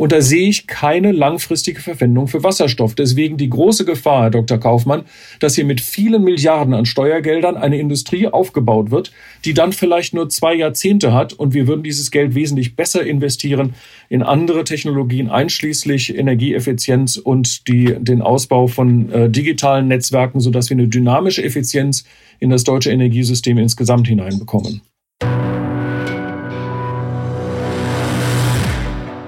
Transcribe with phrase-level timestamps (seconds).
[0.00, 2.94] Und da sehe ich keine langfristige Verwendung für Wasserstoff.
[2.94, 4.56] Deswegen die große Gefahr, Herr Dr.
[4.56, 5.02] Kaufmann,
[5.40, 9.12] dass hier mit vielen Milliarden an Steuergeldern eine Industrie aufgebaut wird,
[9.44, 11.34] die dann vielleicht nur zwei Jahrzehnte hat.
[11.34, 13.74] Und wir würden dieses Geld wesentlich besser investieren
[14.08, 20.78] in andere Technologien, einschließlich Energieeffizienz und die, den Ausbau von äh, digitalen Netzwerken, sodass wir
[20.78, 22.04] eine dynamische Effizienz
[22.38, 24.80] in das deutsche Energiesystem insgesamt hineinbekommen.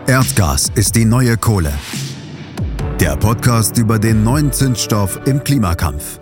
[0.09, 1.73] Erdgas ist die neue Kohle.
[2.98, 6.19] Der Podcast über den neuen Zündstoff im Klimakampf.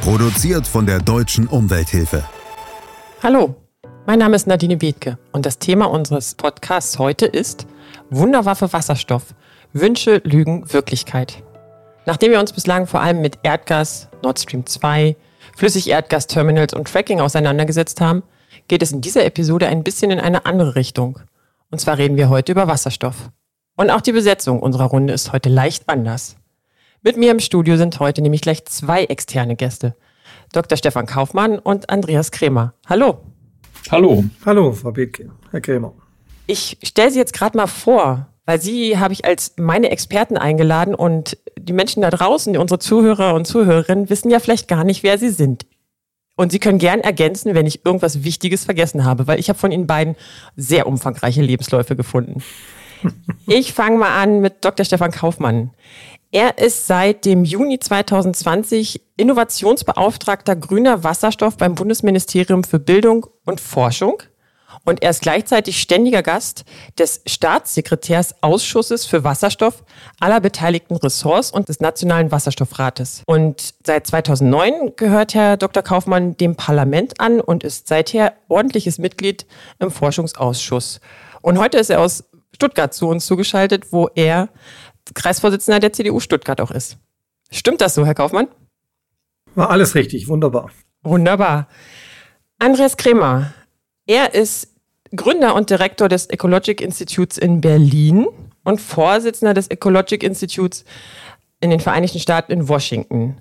[0.00, 2.24] Produziert von der Deutschen Umwelthilfe.
[3.22, 3.54] Hallo,
[4.04, 7.68] mein Name ist Nadine Bethke und das Thema unseres Podcasts heute ist
[8.10, 9.34] Wunderwaffe Wasserstoff.
[9.72, 11.44] Wünsche, Lügen, Wirklichkeit.
[12.06, 15.16] Nachdem wir uns bislang vor allem mit Erdgas, Nord Stream 2,
[15.56, 18.24] Flüssigerdgasterminals und Fracking auseinandergesetzt haben,
[18.66, 21.20] geht es in dieser Episode ein bisschen in eine andere Richtung.
[21.70, 23.30] Und zwar reden wir heute über Wasserstoff.
[23.76, 26.36] Und auch die Besetzung unserer Runde ist heute leicht anders.
[27.02, 29.94] Mit mir im Studio sind heute nämlich gleich zwei externe Gäste.
[30.52, 30.76] Dr.
[30.76, 32.74] Stefan Kaufmann und Andreas Krämer.
[32.88, 33.20] Hallo.
[33.90, 34.24] Hallo.
[34.44, 35.94] Hallo, Frau Bethke, Herr Krämer.
[36.46, 40.94] Ich stelle Sie jetzt gerade mal vor, weil Sie habe ich als meine Experten eingeladen
[40.94, 45.18] und die Menschen da draußen, unsere Zuhörer und Zuhörerinnen, wissen ja vielleicht gar nicht, wer
[45.18, 45.66] Sie sind.
[46.40, 49.72] Und Sie können gern ergänzen, wenn ich irgendwas Wichtiges vergessen habe, weil ich habe von
[49.72, 50.16] Ihnen beiden
[50.56, 52.42] sehr umfangreiche Lebensläufe gefunden.
[53.46, 54.84] Ich fange mal an mit Dr.
[54.84, 55.70] Stefan Kaufmann.
[56.30, 64.22] Er ist seit dem Juni 2020 Innovationsbeauftragter grüner Wasserstoff beim Bundesministerium für Bildung und Forschung
[64.84, 66.64] und er ist gleichzeitig ständiger Gast
[66.98, 69.84] des Staatssekretärs Ausschusses für Wasserstoff
[70.18, 73.22] aller beteiligten Ressorts und des Nationalen Wasserstoffrates.
[73.26, 75.82] Und seit 2009 gehört Herr Dr.
[75.82, 79.46] Kaufmann dem Parlament an und ist seither ordentliches Mitglied
[79.78, 81.00] im Forschungsausschuss.
[81.42, 84.48] Und heute ist er aus Stuttgart zu uns zugeschaltet, wo er
[85.14, 86.98] Kreisvorsitzender der CDU Stuttgart auch ist.
[87.50, 88.48] Stimmt das so, Herr Kaufmann?
[89.54, 90.70] War alles richtig, wunderbar.
[91.02, 91.68] Wunderbar.
[92.58, 93.52] Andreas Kremer,
[94.06, 94.68] er ist
[95.14, 98.26] Gründer und Direktor des Ecologic Institutes in Berlin
[98.64, 100.84] und Vorsitzender des Ecologic Institutes
[101.60, 103.40] in den Vereinigten Staaten in Washington.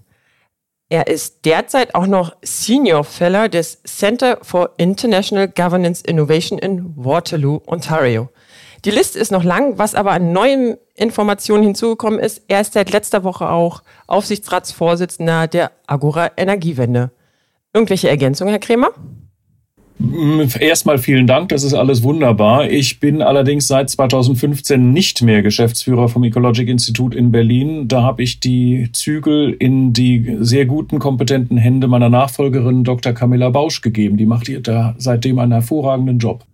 [0.90, 7.62] Er ist derzeit auch noch Senior Fellow des Center for International Governance Innovation in Waterloo,
[7.68, 8.30] Ontario.
[8.86, 12.42] Die Liste ist noch lang, was aber an neuen Informationen hinzugekommen ist.
[12.48, 17.12] Er ist seit letzter Woche auch Aufsichtsratsvorsitzender der Agora Energiewende.
[17.74, 18.90] Irgendwelche Ergänzungen, Herr Kremer?
[20.60, 22.70] Erstmal vielen Dank, das ist alles wunderbar.
[22.70, 27.90] Ich bin allerdings seit 2015 nicht mehr Geschäftsführer vom Ecologic Institute in Berlin.
[27.90, 33.12] Da habe ich die Zügel in die sehr guten, kompetenten Hände meiner Nachfolgerin Dr.
[33.12, 34.16] Camilla Bausch gegeben.
[34.16, 36.46] Die macht hier da seitdem einen hervorragenden Job.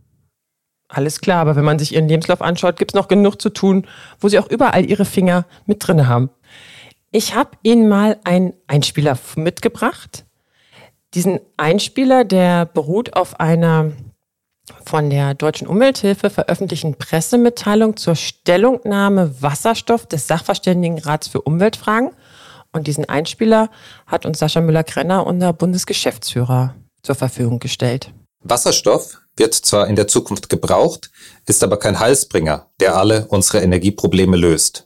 [0.88, 3.86] Alles klar, aber wenn man sich ihren Lebenslauf anschaut, gibt es noch genug zu tun,
[4.20, 6.30] wo sie auch überall ihre Finger mit drin haben.
[7.12, 10.25] Ich habe Ihnen mal einen Einspieler mitgebracht
[11.16, 13.94] diesen Einspieler, der beruht auf einer
[14.84, 22.12] von der Deutschen Umwelthilfe veröffentlichten Pressemitteilung zur Stellungnahme Wasserstoff des Sachverständigenrats für Umweltfragen.
[22.72, 23.70] Und diesen Einspieler
[24.06, 28.12] hat uns Sascha Müller-Krenner, unser Bundesgeschäftsführer, zur Verfügung gestellt.
[28.44, 31.12] Wasserstoff wird zwar in der Zukunft gebraucht,
[31.46, 34.85] ist aber kein Heilsbringer, der alle unsere Energieprobleme löst.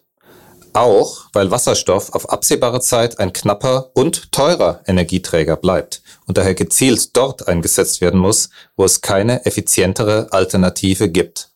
[0.79, 7.17] Auch weil Wasserstoff auf absehbare Zeit ein knapper und teurer Energieträger bleibt und daher gezielt
[7.17, 11.51] dort eingesetzt werden muss, wo es keine effizientere Alternative gibt.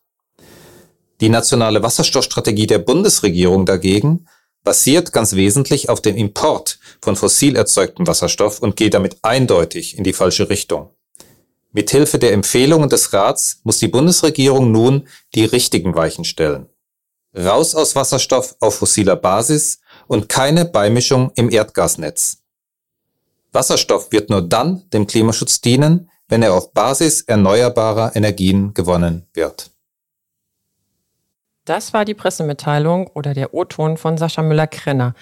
[1.21, 4.27] Die nationale Wasserstoffstrategie der Bundesregierung dagegen
[4.65, 10.03] basiert ganz wesentlich auf dem Import von fossil erzeugtem Wasserstoff und geht damit eindeutig in
[10.03, 10.89] die falsche Richtung.
[11.71, 16.67] Mithilfe der Empfehlungen des Rats muss die Bundesregierung nun die richtigen Weichen stellen.
[17.35, 22.43] Raus aus Wasserstoff auf fossiler Basis und keine Beimischung im Erdgasnetz.
[23.51, 29.71] Wasserstoff wird nur dann dem Klimaschutz dienen, wenn er auf Basis erneuerbarer Energien gewonnen wird.
[31.65, 35.13] Das war die Pressemitteilung oder der O-Ton von Sascha Müller-Krenner.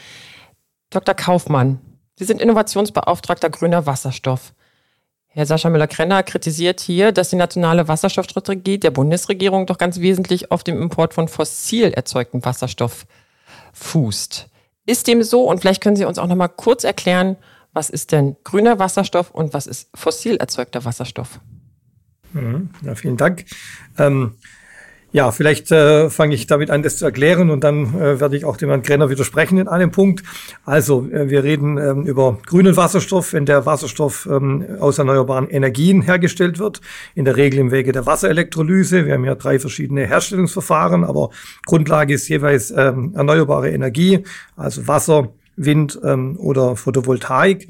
[0.90, 1.13] Dr.
[1.13, 1.80] Kaufmann,
[2.18, 4.54] Sie sind Innovationsbeauftragter grüner Wasserstoff.
[5.33, 10.63] Herr Sascha Müller-Krenner kritisiert hier, dass die nationale Wasserstoffstrategie der Bundesregierung doch ganz wesentlich auf
[10.63, 13.06] dem Import von fossil erzeugtem Wasserstoff
[13.74, 14.50] fußt.
[14.86, 15.44] Ist dem so?
[15.44, 17.38] Und vielleicht können Sie uns auch noch mal kurz erklären,
[17.72, 21.39] was ist denn grüner Wasserstoff und was ist fossil erzeugter Wasserstoff?
[22.34, 22.69] Mhm.
[22.84, 23.45] Ja, vielen Dank.
[23.98, 24.36] Ähm,
[25.13, 28.46] Ja, vielleicht äh, fange ich damit an, das zu erklären und dann äh, werde ich
[28.46, 30.24] auch dem Herrn Krenner widersprechen in einem Punkt.
[30.63, 36.02] Also, äh, wir reden ähm, über grünen Wasserstoff, wenn der Wasserstoff ähm, aus erneuerbaren Energien
[36.02, 36.80] hergestellt wird,
[37.13, 39.06] in der Regel im Wege der Wasserelektrolyse.
[39.06, 41.31] Wir haben ja drei verschiedene Herstellungsverfahren, aber
[41.66, 44.24] Grundlage ist jeweils ähm, erneuerbare Energie,
[44.56, 47.68] also Wasser, Wind ähm, oder Photovoltaik.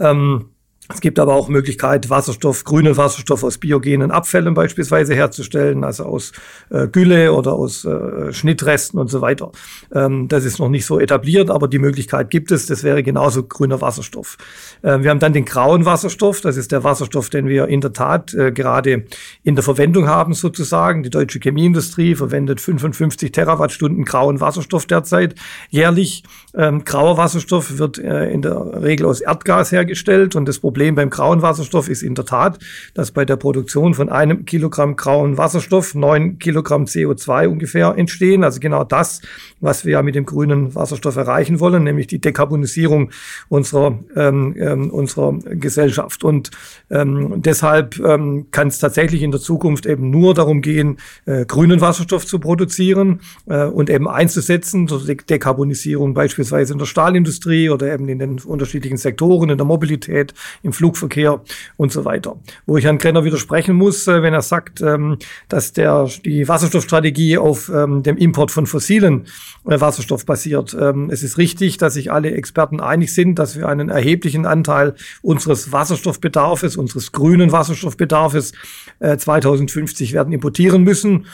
[0.00, 0.46] Ähm,
[0.92, 6.32] es gibt aber auch Möglichkeit, Wasserstoff, grünen Wasserstoff aus biogenen Abfällen beispielsweise herzustellen, also aus
[6.70, 9.52] äh, Gülle oder aus äh, Schnittresten und so weiter.
[9.94, 12.66] Ähm, das ist noch nicht so etabliert, aber die Möglichkeit gibt es.
[12.66, 14.36] Das wäre genauso grüner Wasserstoff.
[14.82, 16.40] Äh, wir haben dann den grauen Wasserstoff.
[16.40, 19.04] Das ist der Wasserstoff, den wir in der Tat äh, gerade
[19.44, 21.04] in der Verwendung haben sozusagen.
[21.04, 25.36] Die deutsche Chemieindustrie verwendet 55 Terawattstunden grauen Wasserstoff derzeit
[25.68, 26.24] jährlich.
[26.54, 31.10] Ähm, grauer Wasserstoff wird äh, in der Regel aus Erdgas hergestellt und das Problem beim
[31.10, 32.58] grauen Wasserstoff ist in der Tat,
[32.94, 38.44] dass bei der Produktion von einem Kilogramm grauen Wasserstoff neun Kilogramm CO2 ungefähr entstehen.
[38.44, 39.20] Also genau das,
[39.60, 43.10] was wir ja mit dem grünen Wasserstoff erreichen wollen, nämlich die Dekarbonisierung
[43.48, 46.24] unserer, ähm, ähm, unserer Gesellschaft.
[46.24, 46.50] Und
[46.90, 51.80] ähm, deshalb ähm, kann es tatsächlich in der Zukunft eben nur darum gehen, äh, grünen
[51.80, 57.92] Wasserstoff zu produzieren äh, und eben einzusetzen, zur Dekarbonisierung beispielsweise beispielsweise in der Stahlindustrie oder
[57.92, 61.40] eben in den unterschiedlichen Sektoren, in der Mobilität, im Flugverkehr
[61.76, 62.36] und so weiter.
[62.66, 65.18] Wo ich Herrn Krenner widersprechen muss, äh, wenn er sagt, ähm,
[65.48, 69.26] dass der, die Wasserstoffstrategie auf ähm, dem Import von fossilen
[69.66, 70.76] äh, Wasserstoff basiert.
[70.78, 74.94] Ähm, es ist richtig, dass sich alle Experten einig sind, dass wir einen erheblichen Anteil
[75.22, 78.52] unseres Wasserstoffbedarfes, unseres grünen Wasserstoffbedarfes
[79.00, 81.26] 2050 äh, werden importieren müssen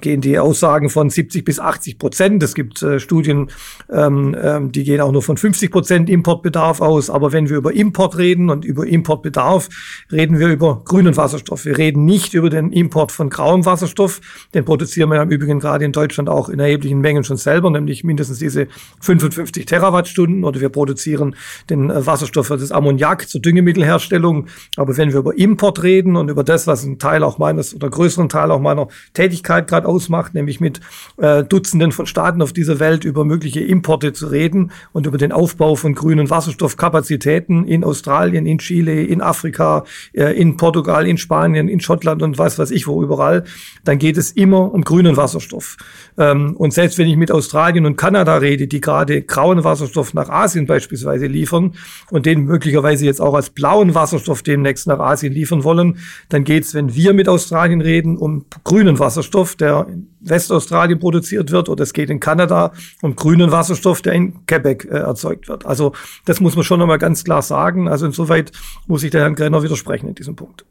[0.00, 2.42] gehen die Aussagen von 70 bis 80 Prozent.
[2.42, 3.50] Es gibt äh, Studien,
[3.90, 7.10] ähm, ähm, die gehen auch nur von 50 Prozent Importbedarf aus.
[7.10, 9.68] Aber wenn wir über Import reden und über Importbedarf,
[10.10, 11.64] reden wir über grünen Wasserstoff.
[11.64, 14.20] Wir reden nicht über den Import von grauem Wasserstoff.
[14.54, 18.04] Den produzieren wir im Übrigen gerade in Deutschland auch in erheblichen Mengen schon selber, nämlich
[18.04, 18.68] mindestens diese
[19.00, 20.44] 55 Terawattstunden.
[20.44, 21.36] Oder wir produzieren
[21.68, 24.46] den äh, Wasserstoff für das Ammoniak zur Düngemittelherstellung.
[24.76, 27.90] Aber wenn wir über Import reden und über das, was ein Teil auch meines oder
[27.90, 30.80] größeren Teil auch meiner Tätigkeit gerade ausmacht, nämlich mit
[31.16, 35.32] äh, Dutzenden von Staaten auf dieser Welt über mögliche Importe zu reden und über den
[35.32, 41.68] Aufbau von grünen Wasserstoffkapazitäten in Australien, in Chile, in Afrika, äh, in Portugal, in Spanien,
[41.68, 43.44] in Schottland und was weiß ich wo überall,
[43.84, 45.76] dann geht es immer um grünen Wasserstoff.
[46.16, 50.28] Ähm, und selbst wenn ich mit Australien und Kanada rede, die gerade grauen Wasserstoff nach
[50.28, 51.74] Asien beispielsweise liefern
[52.10, 56.64] und den möglicherweise jetzt auch als blauen Wasserstoff demnächst nach Asien liefern wollen, dann geht
[56.64, 61.82] es, wenn wir mit Australien reden, um grünen Wasserstoff, der in Westaustralien produziert wird oder
[61.82, 62.72] es geht in Kanada
[63.02, 65.66] um grünen Wasserstoff, der in Quebec äh, erzeugt wird.
[65.66, 65.92] Also
[66.24, 67.88] das muss man schon nochmal ganz klar sagen.
[67.88, 68.52] Also insoweit
[68.86, 70.64] muss ich der Herrn Krenner widersprechen in diesem Punkt.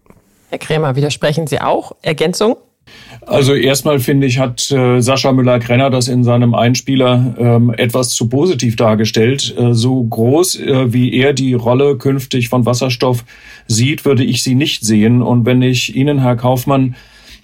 [0.49, 1.93] Herr Krämer, widersprechen Sie auch?
[2.01, 2.55] Ergänzung?
[3.25, 8.29] Also erstmal finde ich, hat äh, Sascha Müller-Krenner das in seinem Einspieler ähm, etwas zu
[8.29, 9.53] positiv dargestellt.
[9.57, 13.25] Äh, so groß, äh, wie er die Rolle künftig von Wasserstoff
[13.67, 15.21] sieht, würde ich sie nicht sehen.
[15.21, 16.95] Und wenn ich Ihnen, Herr Kaufmann,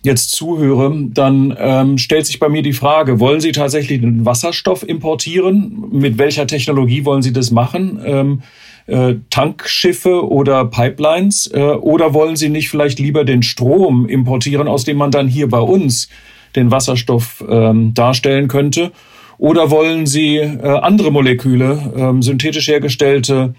[0.03, 4.87] jetzt zuhöre, dann ähm, stellt sich bei mir die Frage, wollen Sie tatsächlich den Wasserstoff
[4.87, 5.85] importieren?
[5.91, 7.99] Mit welcher Technologie wollen Sie das machen?
[8.05, 8.41] Ähm,
[8.85, 11.47] äh, Tankschiffe oder Pipelines?
[11.47, 15.47] Äh, oder wollen Sie nicht vielleicht lieber den Strom importieren, aus dem man dann hier
[15.47, 16.09] bei uns
[16.55, 18.91] den Wasserstoff ähm, darstellen könnte?
[19.37, 23.55] Oder wollen Sie äh, andere Moleküle, ähm, synthetisch hergestellte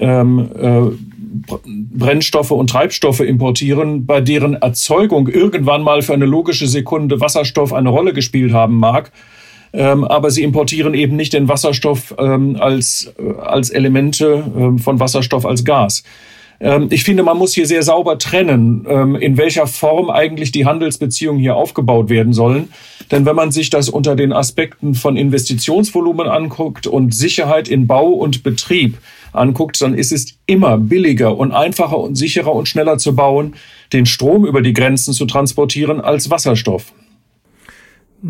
[0.00, 1.17] ähm, äh,
[1.94, 7.88] Brennstoffe und Treibstoffe importieren, bei deren Erzeugung irgendwann mal für eine logische Sekunde Wasserstoff eine
[7.88, 9.12] Rolle gespielt haben mag.
[9.72, 14.98] Ähm, aber sie importieren eben nicht den Wasserstoff ähm, als, äh, als Elemente ähm, von
[14.98, 16.02] Wasserstoff als Gas.
[16.90, 18.84] Ich finde, man muss hier sehr sauber trennen,
[19.20, 22.72] in welcher Form eigentlich die Handelsbeziehungen hier aufgebaut werden sollen.
[23.12, 28.08] Denn wenn man sich das unter den Aspekten von Investitionsvolumen anguckt und Sicherheit in Bau
[28.08, 28.98] und Betrieb
[29.32, 33.54] anguckt, dann ist es immer billiger und einfacher und sicherer und schneller zu bauen,
[33.92, 36.92] den Strom über die Grenzen zu transportieren als Wasserstoff.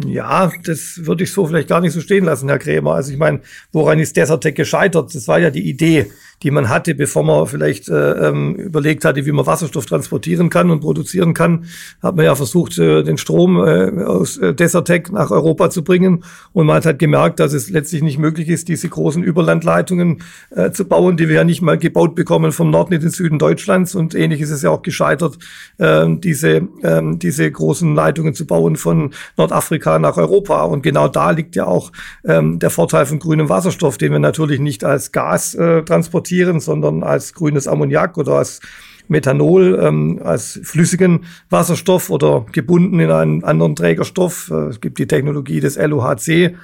[0.06, 2.92] Ja, das würde ich so vielleicht gar nicht so stehen lassen, Herr Krämer.
[2.92, 3.40] Also ich meine,
[3.72, 5.14] woran ist Desertec gescheitert?
[5.14, 6.10] Das war ja die Idee,
[6.42, 10.70] die man hatte, bevor man vielleicht äh, ähm, überlegt hatte, wie man Wasserstoff transportieren kann
[10.70, 11.64] und produzieren kann,
[12.00, 16.22] hat man ja versucht, äh, den Strom äh, aus äh, Desertec nach Europa zu bringen.
[16.52, 20.70] Und man hat halt gemerkt, dass es letztlich nicht möglich ist, diese großen Überlandleitungen äh,
[20.70, 23.96] zu bauen, die wir ja nicht mal gebaut bekommen vom Norden in den Süden Deutschlands.
[23.96, 25.38] Und ähnlich ist es ja auch gescheitert,
[25.78, 30.62] äh, diese, äh, diese großen Leitungen zu bauen von Nordafrika nach Europa.
[30.62, 31.90] Und genau da liegt ja auch
[32.22, 36.60] äh, der Vorteil von grünem Wasserstoff, den wir natürlich nicht als Gas äh, transportieren, transportieren,
[36.60, 38.60] sondern als grünes Ammoniak oder als
[39.10, 44.50] Methanol ähm, als flüssigen Wasserstoff oder gebunden in einen anderen Trägerstoff.
[44.50, 46.56] Äh, es gibt die Technologie des LOHC,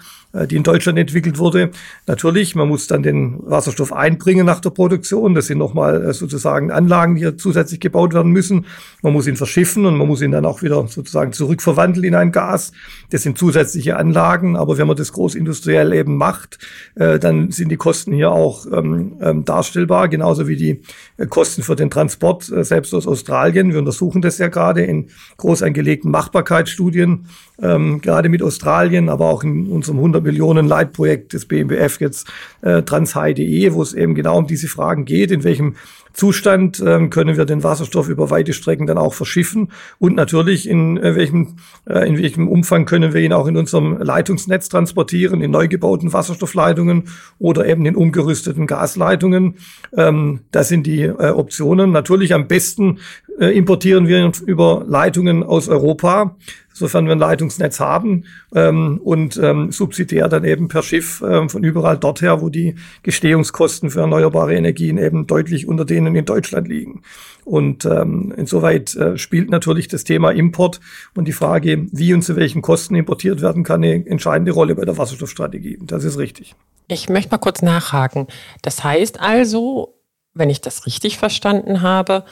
[0.46, 1.70] die in Deutschland entwickelt wurde.
[2.06, 5.34] Natürlich, man muss dann den Wasserstoff einbringen nach der Produktion.
[5.34, 8.66] Das sind nochmal äh, sozusagen Anlagen, die hier zusätzlich gebaut werden müssen.
[9.02, 12.32] Man muss ihn verschiffen und man muss ihn dann auch wieder sozusagen zurückverwandeln in ein
[12.32, 12.72] Gas.
[13.10, 14.56] Das sind zusätzliche Anlagen.
[14.56, 16.58] Aber wenn man das großindustriell eben macht,
[16.96, 20.82] äh, dann sind die Kosten hier auch ähm, ähm, darstellbar, genauso wie die
[21.28, 23.72] Kosten für den Transport, selbst aus Australien.
[23.72, 27.26] Wir untersuchen das ja gerade in groß angelegten Machbarkeitsstudien
[27.62, 32.26] ähm, gerade mit Australien, aber auch in unserem 100 Millionen Leitprojekt des BMBF jetzt
[32.62, 35.76] äh, transhigh.de, wo es eben genau um diese Fragen geht, in welchem
[36.14, 40.96] Zustand ähm, können wir den Wasserstoff über weite Strecken dann auch verschiffen und natürlich in
[40.96, 45.50] äh, welchem äh, in welchem Umfang können wir ihn auch in unserem Leitungsnetz transportieren, in
[45.50, 47.08] neu gebauten Wasserstoffleitungen
[47.40, 49.56] oder eben in umgerüsteten Gasleitungen.
[49.96, 51.90] Ähm, das sind die äh, Optionen.
[51.90, 53.00] Natürlich am besten
[53.38, 56.36] importieren wir über Leitungen aus Europa
[56.74, 58.24] sofern wir ein Leitungsnetz haben
[58.54, 62.74] ähm, und ähm, subsidiär dann eben per Schiff ähm, von überall dort her, wo die
[63.02, 67.02] Gestehungskosten für erneuerbare Energien eben deutlich unter denen in Deutschland liegen.
[67.44, 70.80] Und ähm, insoweit äh, spielt natürlich das Thema Import
[71.14, 74.84] und die Frage, wie und zu welchen Kosten importiert werden kann, eine entscheidende Rolle bei
[74.84, 75.78] der Wasserstoffstrategie.
[75.82, 76.56] Das ist richtig.
[76.88, 78.26] Ich möchte mal kurz nachhaken.
[78.62, 79.94] Das heißt also,
[80.34, 82.24] wenn ich das richtig verstanden habe,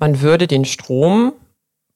[0.00, 1.34] man würde den Strom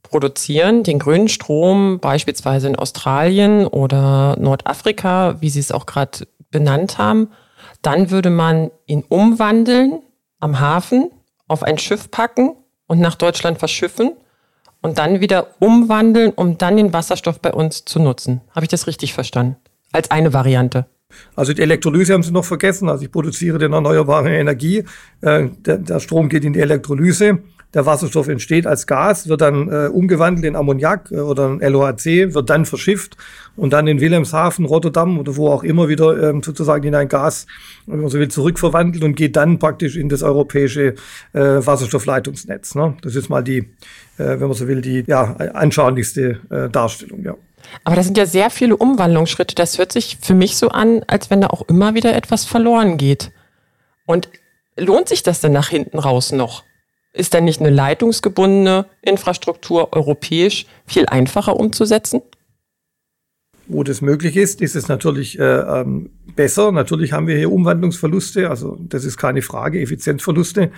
[0.02, 6.98] produzieren, den grünen Strom beispielsweise in Australien oder Nordafrika, wie Sie es auch gerade benannt
[6.98, 7.30] haben,
[7.82, 10.00] dann würde man ihn umwandeln
[10.38, 11.10] am Hafen,
[11.48, 12.54] auf ein Schiff packen
[12.86, 14.12] und nach Deutschland verschiffen
[14.82, 18.42] und dann wieder umwandeln, um dann den Wasserstoff bei uns zu nutzen.
[18.50, 19.56] Habe ich das richtig verstanden?
[19.92, 20.86] Als eine Variante.
[21.34, 22.88] Also die Elektrolyse haben Sie noch vergessen.
[22.88, 24.84] Also ich produziere den erneuerbare Energie.
[25.20, 27.38] Äh, der Strom geht in die Elektrolyse.
[27.74, 32.32] Der Wasserstoff entsteht als Gas, wird dann äh, umgewandelt in Ammoniak äh, oder ein LOHC,
[32.32, 33.16] wird dann verschifft
[33.56, 37.46] und dann in Wilhelmshaven, Rotterdam oder wo auch immer wieder ähm, sozusagen in ein Gas,
[37.86, 40.94] wenn man so will, zurückverwandelt und geht dann praktisch in das europäische
[41.32, 42.74] äh, Wasserstoffleitungsnetz.
[42.74, 42.96] Ne?
[43.02, 47.24] Das ist mal die, äh, wenn man so will, die ja, anschaulichste äh, Darstellung.
[47.24, 47.34] Ja.
[47.82, 49.54] Aber das sind ja sehr viele Umwandlungsschritte.
[49.54, 52.96] Das hört sich für mich so an, als wenn da auch immer wieder etwas verloren
[52.96, 53.32] geht.
[54.06, 54.28] Und
[54.76, 56.62] lohnt sich das denn nach hinten raus noch?
[57.14, 62.22] Ist denn nicht eine leitungsgebundene Infrastruktur europäisch viel einfacher umzusetzen?
[63.66, 66.70] Wo das möglich ist, ist es natürlich äh, ähm, besser.
[66.70, 70.70] Natürlich haben wir hier Umwandlungsverluste, also das ist keine Frage, Effizienzverluste.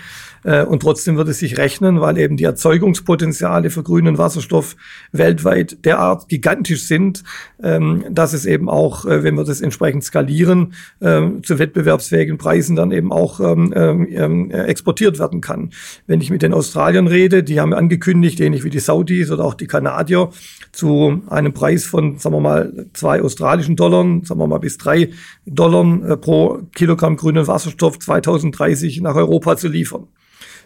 [0.45, 4.77] Äh, und trotzdem wird es sich rechnen, weil eben die Erzeugungspotenziale für grünen Wasserstoff
[5.11, 7.25] weltweit derart gigantisch sind,
[7.61, 12.77] ähm, dass es eben auch, äh, wenn wir das entsprechend skalieren, äh, zu wettbewerbsfähigen Preisen
[12.77, 15.71] dann eben auch ähm, ähm, exportiert werden kann.
[16.07, 19.55] Wenn ich mit den Australiern rede, die haben angekündigt, ähnlich wie die Saudis oder auch
[19.55, 20.31] die Kanadier,
[20.77, 25.11] zu einem Preis von, sagen wir mal, zwei australischen Dollar, sagen wir mal bis drei
[25.45, 30.09] Dollar pro Kilogramm grünen Wasserstoff 2030 nach Europa zu liefern.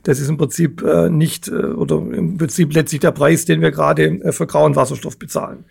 [0.03, 3.71] Das ist im Prinzip äh, nicht äh, oder im Prinzip letztlich der Preis, den wir
[3.71, 5.65] gerade äh, für grauen Wasserstoff bezahlen.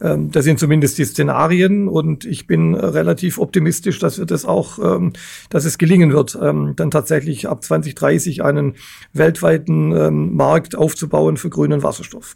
[0.00, 4.78] Ähm, das sind zumindest die Szenarien und ich bin relativ optimistisch, dass wir das auch,
[4.78, 5.12] ähm,
[5.50, 8.74] dass es gelingen wird, ähm, dann tatsächlich ab 2030 einen
[9.12, 12.34] weltweiten Markt aufzubauen für grünen Wasserstoff.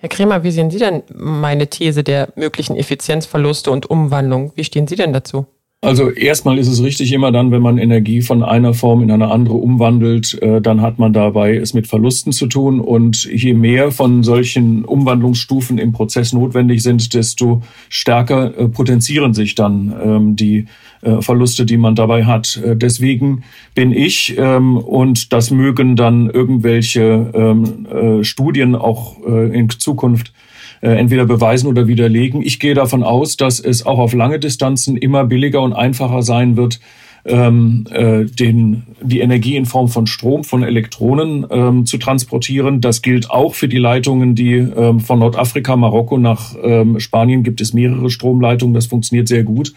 [0.00, 4.52] Herr Kremer, wie sehen Sie denn meine These der möglichen Effizienzverluste und Umwandlung?
[4.54, 5.46] Wie stehen Sie denn dazu?
[5.80, 9.30] Also erstmal ist es richtig, immer dann, wenn man Energie von einer Form in eine
[9.30, 12.80] andere umwandelt, äh, dann hat man dabei es mit Verlusten zu tun.
[12.80, 19.54] Und je mehr von solchen Umwandlungsstufen im Prozess notwendig sind, desto stärker äh, potenzieren sich
[19.54, 20.66] dann ähm, die
[21.02, 22.60] äh, Verluste, die man dabei hat.
[22.64, 23.44] Deswegen
[23.76, 30.32] bin ich, ähm, und das mögen dann irgendwelche ähm, Studien auch in Zukunft
[30.80, 32.42] äh, entweder beweisen oder widerlegen.
[32.42, 36.56] Ich gehe davon aus, dass es auch auf lange Distanzen immer billiger und einfacher sein
[36.56, 36.80] wird,
[37.24, 42.80] ähm, äh, den, die Energie in Form von Strom, von Elektronen ähm, zu transportieren.
[42.80, 47.60] Das gilt auch für die Leitungen, die ähm, von Nordafrika, Marokko nach ähm, Spanien gibt
[47.60, 48.74] es mehrere Stromleitungen.
[48.74, 49.72] Das funktioniert sehr gut.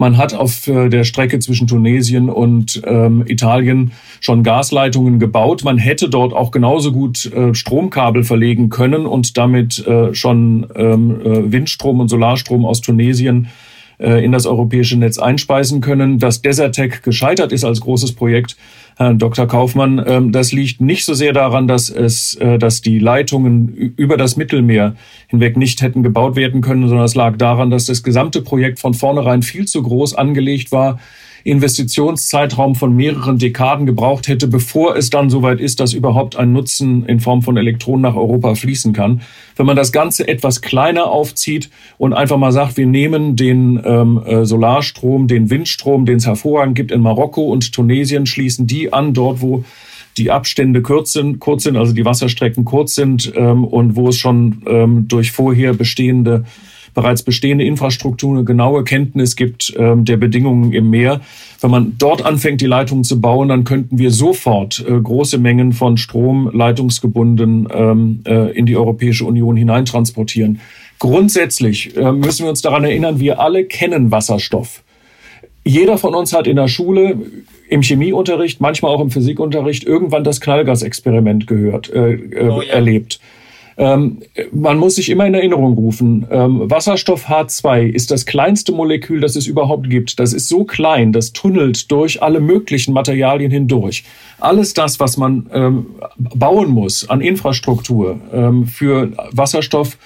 [0.00, 5.62] Man hat auf äh, der Strecke zwischen Tunesien und ähm, Italien schon Gasleitungen gebaut.
[5.62, 11.20] Man hätte dort auch genauso gut äh, Stromkabel verlegen können und damit äh, schon ähm,
[11.20, 13.48] äh, Windstrom und Solarstrom aus Tunesien
[13.98, 16.18] äh, in das europäische Netz einspeisen können.
[16.18, 18.56] Dass Desertec gescheitert ist als großes Projekt,
[19.00, 19.46] Herr Dr.
[19.46, 24.18] Kaufmann, ähm, das liegt nicht so sehr daran, dass es, äh, dass die Leitungen über
[24.18, 24.94] das Mittelmeer
[25.28, 28.92] hinweg nicht hätten gebaut werden können, sondern es lag daran, dass das gesamte Projekt von
[28.92, 31.00] vornherein viel zu groß angelegt war
[31.44, 37.04] Investitionszeitraum von mehreren Dekaden gebraucht hätte, bevor es dann soweit ist, dass überhaupt ein Nutzen
[37.06, 39.22] in Form von Elektronen nach Europa fließen kann.
[39.56, 44.22] Wenn man das Ganze etwas kleiner aufzieht und einfach mal sagt, wir nehmen den ähm,
[44.24, 49.14] äh, Solarstrom, den Windstrom, den es hervorragend gibt in Marokko und Tunesien, schließen die an,
[49.14, 49.64] dort wo
[50.16, 54.16] die Abstände kurz sind, kurz sind, also die Wasserstrecken kurz sind ähm, und wo es
[54.16, 56.44] schon ähm, durch vorher bestehende
[57.00, 61.22] bereits bestehende Infrastruktur eine genaue Kenntnis gibt ähm, der Bedingungen im Meer.
[61.62, 65.72] Wenn man dort anfängt, die Leitungen zu bauen, dann könnten wir sofort äh, große Mengen
[65.72, 70.60] von Strom leitungsgebunden ähm, äh, in die Europäische Union hineintransportieren.
[70.98, 74.82] Grundsätzlich äh, müssen wir uns daran erinnern, wir alle kennen Wasserstoff.
[75.64, 77.16] Jeder von uns hat in der Schule,
[77.70, 82.74] im Chemieunterricht, manchmal auch im Physikunterricht irgendwann das Knallgasexperiment gehört, äh, äh oh, ja.
[82.74, 83.20] erlebt.
[83.80, 84.18] Ähm,
[84.52, 89.36] man muss sich immer in Erinnerung rufen, ähm, Wasserstoff H2 ist das kleinste Molekül, das
[89.36, 90.20] es überhaupt gibt.
[90.20, 94.04] Das ist so klein, das tunnelt durch alle möglichen Materialien hindurch.
[94.38, 95.86] Alles das, was man ähm,
[96.18, 99.96] bauen muss an Infrastruktur ähm, für Wasserstoff,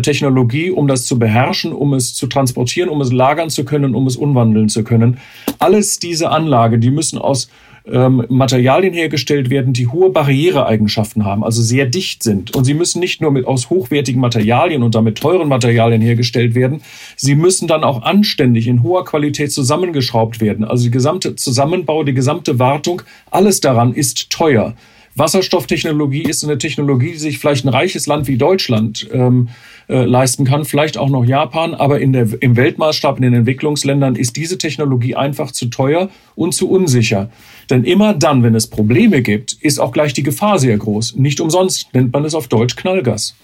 [0.00, 4.06] Technologie, um das zu beherrschen, um es zu transportieren, um es lagern zu können, um
[4.06, 5.18] es umwandeln zu können.
[5.58, 7.50] Alles diese Anlagen, die müssen aus
[7.86, 12.54] ähm, Materialien hergestellt werden, die hohe Barriereeigenschaften haben, also sehr dicht sind.
[12.56, 16.80] Und sie müssen nicht nur mit aus hochwertigen Materialien und damit teuren Materialien hergestellt werden,
[17.16, 20.64] sie müssen dann auch anständig in hoher Qualität zusammengeschraubt werden.
[20.64, 24.74] Also die gesamte Zusammenbau, die gesamte Wartung, alles daran ist teuer.
[25.16, 29.48] Wasserstofftechnologie ist eine Technologie, die sich vielleicht ein reiches Land wie Deutschland ähm,
[29.88, 34.16] äh, leisten kann, vielleicht auch noch Japan, aber in der, im Weltmaßstab in den Entwicklungsländern
[34.16, 37.30] ist diese Technologie einfach zu teuer und zu unsicher.
[37.70, 41.16] Denn immer dann, wenn es Probleme gibt, ist auch gleich die Gefahr sehr groß.
[41.16, 43.34] Nicht umsonst nennt man es auf Deutsch Knallgas.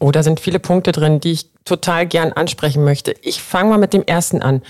[0.00, 3.14] Oh, da sind viele Punkte drin, die ich total gern ansprechen möchte.
[3.22, 4.60] Ich fange mal mit dem ersten an.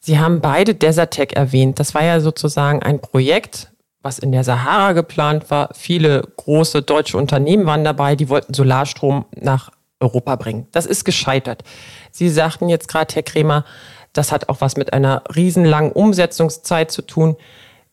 [0.00, 1.78] Sie haben beide Desertec erwähnt.
[1.78, 3.71] Das war ja sozusagen ein Projekt,
[4.02, 5.70] was in der Sahara geplant war.
[5.74, 10.66] Viele große deutsche Unternehmen waren dabei, die wollten Solarstrom nach Europa bringen.
[10.72, 11.62] Das ist gescheitert.
[12.10, 13.64] Sie sagten jetzt gerade, Herr Kremer,
[14.12, 17.36] das hat auch was mit einer riesenlangen Umsetzungszeit zu tun.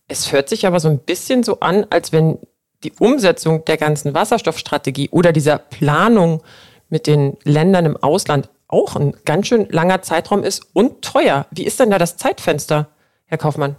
[0.07, 2.39] Es hört sich aber so ein bisschen so an, als wenn
[2.83, 6.41] die Umsetzung der ganzen Wasserstoffstrategie oder dieser Planung
[6.89, 11.45] mit den Ländern im Ausland auch ein ganz schön langer Zeitraum ist und teuer.
[11.51, 12.87] Wie ist denn da das Zeitfenster,
[13.25, 13.75] Herr Kaufmann?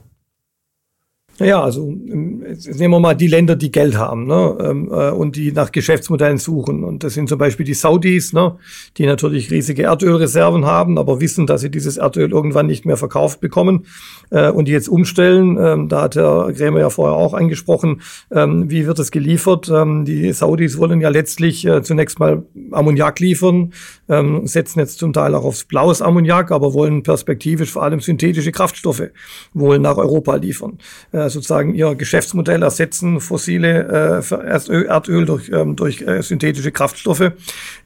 [1.40, 5.36] Naja, also ähm, nehmen wir mal die Länder, die Geld haben ne, ähm, äh, und
[5.36, 6.84] die nach Geschäftsmodellen suchen.
[6.84, 8.56] Und das sind zum Beispiel die Saudis, ne,
[8.98, 13.40] die natürlich riesige Erdölreserven haben, aber wissen, dass sie dieses Erdöl irgendwann nicht mehr verkauft
[13.40, 13.86] bekommen
[14.28, 15.56] äh, und die jetzt umstellen.
[15.58, 19.70] Ähm, da hat Herr Krämer ja vorher auch angesprochen, ähm, wie wird es geliefert.
[19.74, 23.72] Ähm, die Saudis wollen ja letztlich äh, zunächst mal Ammoniak liefern,
[24.10, 28.52] ähm, setzen jetzt zum Teil auch aufs blaues Ammoniak, aber wollen perspektivisch vor allem synthetische
[28.52, 29.08] Kraftstoffe
[29.54, 30.76] wohl nach Europa liefern.
[31.12, 37.32] Äh, sozusagen ihr Geschäftsmodell ersetzen fossile äh, Erdöl durch, ähm, durch äh, synthetische Kraftstoffe.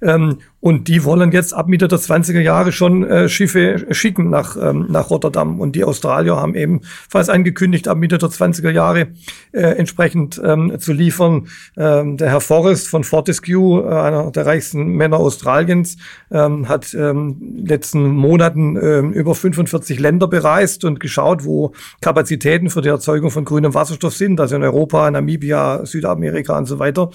[0.02, 4.56] Ähm, und die wollen jetzt ab Mitte der 20er Jahre schon äh, Schiffe schicken nach,
[4.56, 5.60] ähm, nach Rotterdam.
[5.60, 9.08] Und die Australier haben ebenfalls angekündigt, ab Mitte der 20er Jahre
[9.52, 11.48] äh, entsprechend ähm, zu liefern.
[11.76, 15.98] Ähm, der Herr Forrest von Fortescue, äh, einer der reichsten Männer Australiens,
[16.30, 22.80] ähm, hat ähm, letzten Monaten ähm, über 45 Länder bereist und geschaut, wo Kapazitäten für
[22.80, 27.10] die Erzeugung von grünem Wasserstoff sind, also in Europa, Namibia, Südamerika und so weiter.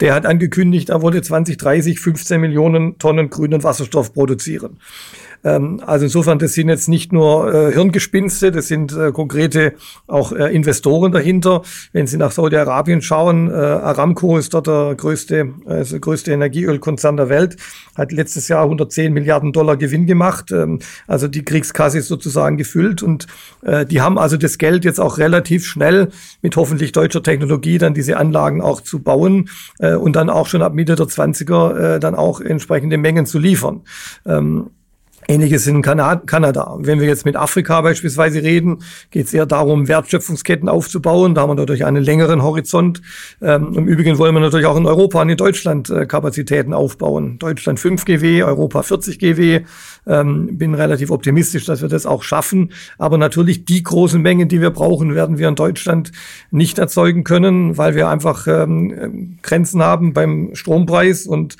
[0.00, 4.78] Der hat angekündigt, er wolle 2030 15 Millionen Tonnen grünen Wasserstoff produzieren.
[5.44, 9.74] Ähm, also insofern, das sind jetzt nicht nur äh, Hirngespinste, das sind äh, konkrete
[10.06, 11.62] auch äh, Investoren dahinter.
[11.92, 17.16] Wenn Sie nach Saudi-Arabien schauen, äh, Aramco ist dort der größte, äh, der größte Energieölkonzern
[17.16, 17.56] der Welt,
[17.96, 20.52] hat letztes Jahr 110 Milliarden Dollar Gewinn gemacht.
[20.52, 23.26] Ähm, also die Kriegskasse ist sozusagen gefüllt und
[23.62, 26.08] äh, die haben also das Geld jetzt auch relativ schnell
[26.40, 30.62] mit hoffentlich deutscher Technologie dann diese Anlagen auch zu bauen äh, und dann auch schon
[30.62, 33.82] ab Mitte der 20er äh, dann auch entsprechende Mengen zu liefern.
[34.26, 34.70] Ähm,
[35.28, 36.76] Ähnliches in Kanada.
[36.80, 38.78] Wenn wir jetzt mit Afrika beispielsweise reden,
[39.10, 41.34] geht es eher darum, Wertschöpfungsketten aufzubauen.
[41.34, 43.02] Da haben wir natürlich einen längeren Horizont.
[43.40, 47.38] Ähm, Im Übrigen wollen wir natürlich auch in Europa und in Deutschland äh, Kapazitäten aufbauen.
[47.38, 49.60] Deutschland 5 GW, Europa 40 GW.
[50.06, 52.72] Ähm, bin relativ optimistisch, dass wir das auch schaffen.
[52.98, 56.10] Aber natürlich die großen Mengen, die wir brauchen, werden wir in Deutschland
[56.50, 61.56] nicht erzeugen können, weil wir einfach ähm, Grenzen haben beim Strompreis und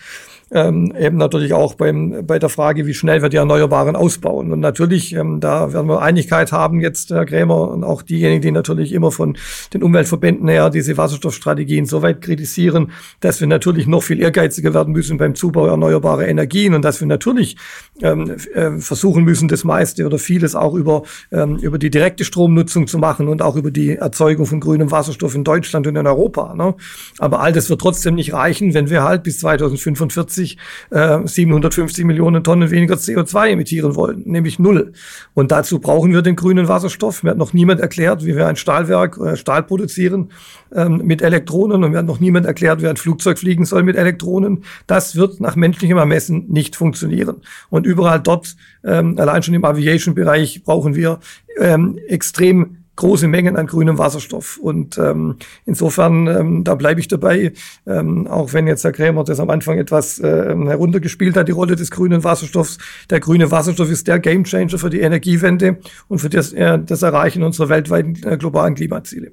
[0.52, 4.52] ähm, eben natürlich auch beim, bei der Frage, wie schnell wir die Erneuerbaren ausbauen.
[4.52, 8.50] Und natürlich, ähm, da werden wir Einigkeit haben jetzt, Herr Krämer, und auch diejenigen, die
[8.50, 9.36] natürlich immer von
[9.72, 14.92] den Umweltverbänden her diese Wasserstoffstrategien so weit kritisieren, dass wir natürlich noch viel ehrgeiziger werden
[14.92, 17.56] müssen beim Zubau erneuerbarer Energien und dass wir natürlich
[18.02, 22.86] ähm, äh, versuchen müssen, das meiste oder vieles auch über, ähm, über die direkte Stromnutzung
[22.86, 26.54] zu machen und auch über die Erzeugung von grünem Wasserstoff in Deutschland und in Europa.
[26.54, 26.74] Ne?
[27.18, 30.41] Aber all das wird trotzdem nicht reichen, wenn wir halt bis 2045
[30.90, 34.92] äh, 750 Millionen Tonnen weniger CO2 emittieren wollen, nämlich null.
[35.34, 37.22] Und dazu brauchen wir den grünen Wasserstoff.
[37.22, 40.30] Mir hat noch niemand erklärt, wie wir ein Stahlwerk äh, Stahl produzieren
[40.74, 43.96] ähm, mit Elektronen und mir hat noch niemand erklärt, wie ein Flugzeug fliegen soll mit
[43.96, 44.64] Elektronen.
[44.86, 47.42] Das wird nach menschlichem Ermessen nicht funktionieren.
[47.70, 51.20] Und überall dort, ähm, allein schon im Aviation-Bereich, brauchen wir
[51.58, 54.58] ähm, extrem große Mengen an grünem Wasserstoff.
[54.58, 57.52] Und ähm, insofern, ähm, da bleibe ich dabei,
[57.86, 61.76] ähm, auch wenn jetzt Herr Krämer das am Anfang etwas äh, heruntergespielt hat, die Rolle
[61.76, 62.78] des grünen Wasserstoffs.
[63.10, 65.78] Der grüne Wasserstoff ist der Gamechanger für die Energiewende
[66.08, 69.32] und für das, äh, das Erreichen unserer weltweiten äh, globalen Klimaziele.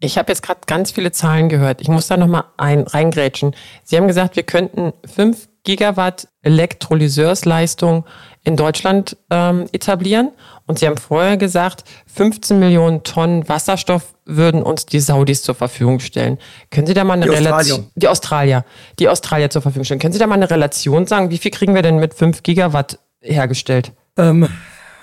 [0.00, 1.80] Ich habe jetzt gerade ganz viele Zahlen gehört.
[1.80, 3.56] Ich muss da nochmal ein reingrätschen.
[3.82, 8.04] Sie haben gesagt, wir könnten fünf Gigawatt Elektrolyseursleistung
[8.44, 10.30] in Deutschland ähm, etablieren.
[10.66, 16.00] Und Sie haben vorher gesagt, 15 Millionen Tonnen Wasserstoff würden uns die Saudis zur Verfügung
[16.00, 16.38] stellen.
[16.70, 18.64] Können Sie da mal eine Relation, die Australier,
[18.98, 20.00] die Australier zur Verfügung stellen.
[20.00, 21.30] Können Sie da mal eine Relation sagen?
[21.30, 23.92] Wie viel kriegen wir denn mit 5 Gigawatt hergestellt?
[24.16, 24.48] Ähm,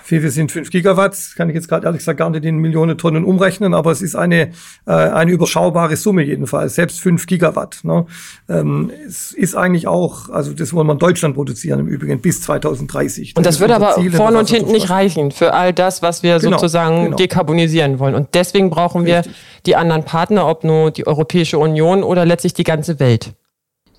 [0.08, 2.98] wie wir sind 5 Gigawatt, kann ich jetzt gerade ehrlich gesagt gar nicht in Millionen
[2.98, 4.50] Tonnen umrechnen, aber es ist eine,
[4.86, 7.80] äh, eine überschaubare Summe jedenfalls, selbst 5 Gigawatt.
[7.82, 8.06] Ne?
[8.48, 12.42] Ähm, es ist eigentlich auch, also das wollen wir in Deutschland produzieren im Übrigen bis
[12.42, 13.34] 2030.
[13.36, 16.22] Und das, das würde aber Ziele, vorne und hinten nicht reichen für all das, was
[16.22, 17.16] wir genau, sozusagen genau.
[17.16, 18.14] dekarbonisieren wollen.
[18.14, 19.34] Und deswegen brauchen wir Richtig.
[19.66, 23.32] die anderen Partner, ob nur die Europäische Union oder letztlich die ganze Welt.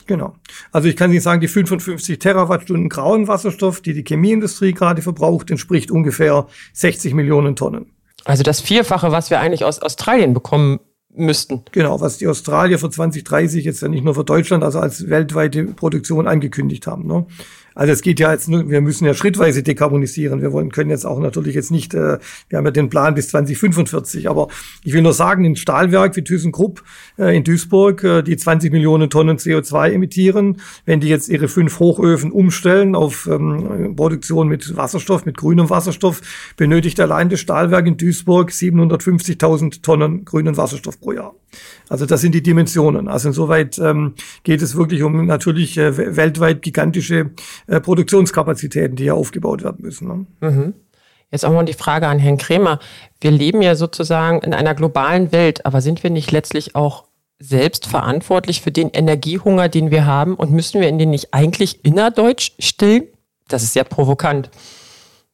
[0.07, 0.35] Genau.
[0.71, 5.51] Also ich kann Ihnen sagen, die 55 Terawattstunden grauen Wasserstoff, die die Chemieindustrie gerade verbraucht,
[5.51, 7.91] entspricht ungefähr 60 Millionen Tonnen.
[8.25, 10.79] Also das Vierfache, was wir eigentlich aus Australien bekommen
[11.13, 11.63] müssten.
[11.71, 15.63] Genau, was die Australier für 2030 jetzt ja nicht nur für Deutschland, also als weltweite
[15.65, 17.07] Produktion angekündigt haben.
[17.07, 17.25] Ne?
[17.77, 20.41] Also es geht ja jetzt wir müssen ja schrittweise dekarbonisieren.
[20.41, 22.17] Wir wollen, können jetzt auch natürlich jetzt nicht, äh,
[22.49, 24.47] wir haben ja den Plan bis 2045, aber
[24.83, 26.83] ich will nur sagen, ein Stahlwerk wie ThyssenKrupp
[27.19, 31.77] äh, in Duisburg, äh, die 20 Millionen Tonnen CO2 emittieren, wenn die jetzt ihre fünf
[31.77, 36.21] Hochöfen umstellen auf ähm, Produktion mit Wasserstoff, mit grünem Wasserstoff,
[36.57, 41.35] benötigt allein das Stahlwerk in Duisburg 750.000 Tonnen grünen Wasserstoff pro Jahr.
[41.89, 43.07] Also das sind die Dimensionen.
[43.07, 47.31] Also insoweit ähm, geht es wirklich um natürlich äh, weltweit gigantische
[47.67, 50.07] äh, Produktionskapazitäten, die hier aufgebaut werden müssen.
[50.07, 50.49] Ne?
[50.49, 50.73] Mhm.
[51.31, 52.79] Jetzt auch mal die Frage an Herrn Kremer.
[53.19, 57.05] Wir leben ja sozusagen in einer globalen Welt, aber sind wir nicht letztlich auch
[57.39, 62.53] selbst verantwortlich für den Energiehunger, den wir haben und müssen wir den nicht eigentlich innerdeutsch
[62.59, 63.03] stillen?
[63.47, 64.49] Das ist sehr provokant.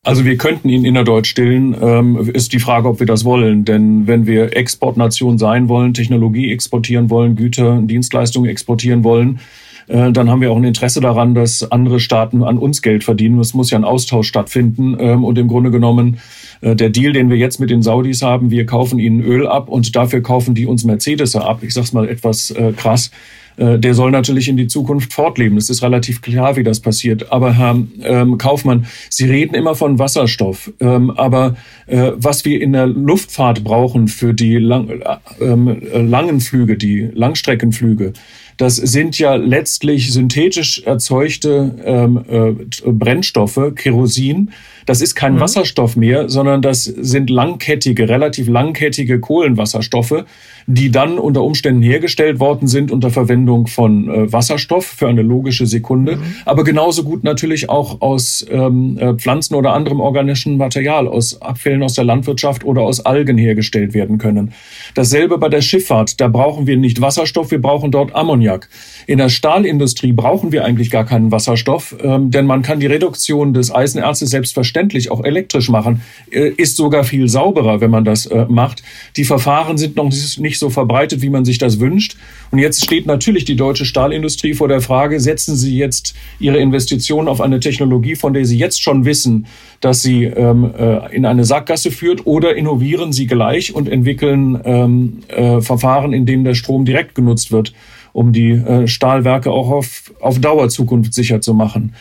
[0.05, 3.63] Also wir könnten ihn innerdeutsch stillen, ähm, ist die Frage, ob wir das wollen.
[3.63, 9.39] Denn wenn wir Exportnation sein wollen, Technologie exportieren wollen, Güter, Dienstleistungen exportieren wollen,
[9.87, 13.39] äh, dann haben wir auch ein Interesse daran, dass andere Staaten an uns Geld verdienen.
[13.39, 14.97] Es muss ja ein Austausch stattfinden.
[14.99, 16.17] Ähm, und im Grunde genommen,
[16.59, 19.69] äh, der Deal, den wir jetzt mit den Saudis haben, wir kaufen ihnen Öl ab
[19.69, 21.59] und dafür kaufen die uns Mercedes ab.
[21.63, 23.09] Ich sag's mal etwas äh, krass
[23.57, 25.57] der soll natürlich in die Zukunft fortleben.
[25.57, 27.31] Es ist relativ klar, wie das passiert.
[27.31, 30.71] Aber Herr ähm, Kaufmann, Sie reden immer von Wasserstoff.
[30.79, 31.55] Ähm, aber
[31.87, 37.09] äh, was wir in der Luftfahrt brauchen für die lang, äh, äh, langen Flüge, die
[37.13, 38.13] Langstreckenflüge,
[38.57, 44.51] das sind ja letztlich synthetisch erzeugte ähm, äh, Brennstoffe, Kerosin.
[44.85, 45.39] Das ist kein mhm.
[45.39, 50.25] Wasserstoff mehr, sondern das sind langkettige, relativ langkettige Kohlenwasserstoffe,
[50.67, 55.65] die dann unter Umständen hergestellt worden sind unter Verwendung von äh, Wasserstoff für eine logische
[55.65, 56.35] Sekunde, mhm.
[56.45, 61.83] aber genauso gut natürlich auch aus ähm, äh, Pflanzen oder anderem organischen Material, aus Abfällen
[61.83, 64.53] aus der Landwirtschaft oder aus Algen hergestellt werden können.
[64.95, 66.19] Dasselbe bei der Schifffahrt.
[66.21, 68.69] Da brauchen wir nicht Wasserstoff, wir brauchen dort Ammoniak.
[69.07, 73.53] In der Stahlindustrie brauchen wir eigentlich gar keinen Wasserstoff, ähm, denn man kann die Reduktion
[73.53, 78.45] des Eisenerzes selbstverständlich auch elektrisch machen, äh, ist sogar viel sauberer, wenn man das äh,
[78.47, 78.83] macht.
[79.17, 82.15] Die Verfahren sind noch nicht nicht so verbreitet, wie man sich das wünscht.
[82.51, 87.27] Und jetzt steht natürlich die deutsche Stahlindustrie vor der Frage, setzen Sie jetzt Ihre Investitionen
[87.27, 89.47] auf eine Technologie, von der Sie jetzt schon wissen,
[89.79, 95.23] dass sie ähm, äh, in eine Sackgasse führt, oder innovieren Sie gleich und entwickeln ähm,
[95.27, 97.73] äh, Verfahren, in denen der Strom direkt genutzt wird.
[98.13, 101.95] Um die äh, Stahlwerke auch auf, auf Dauer Zukunft sicher zu machen.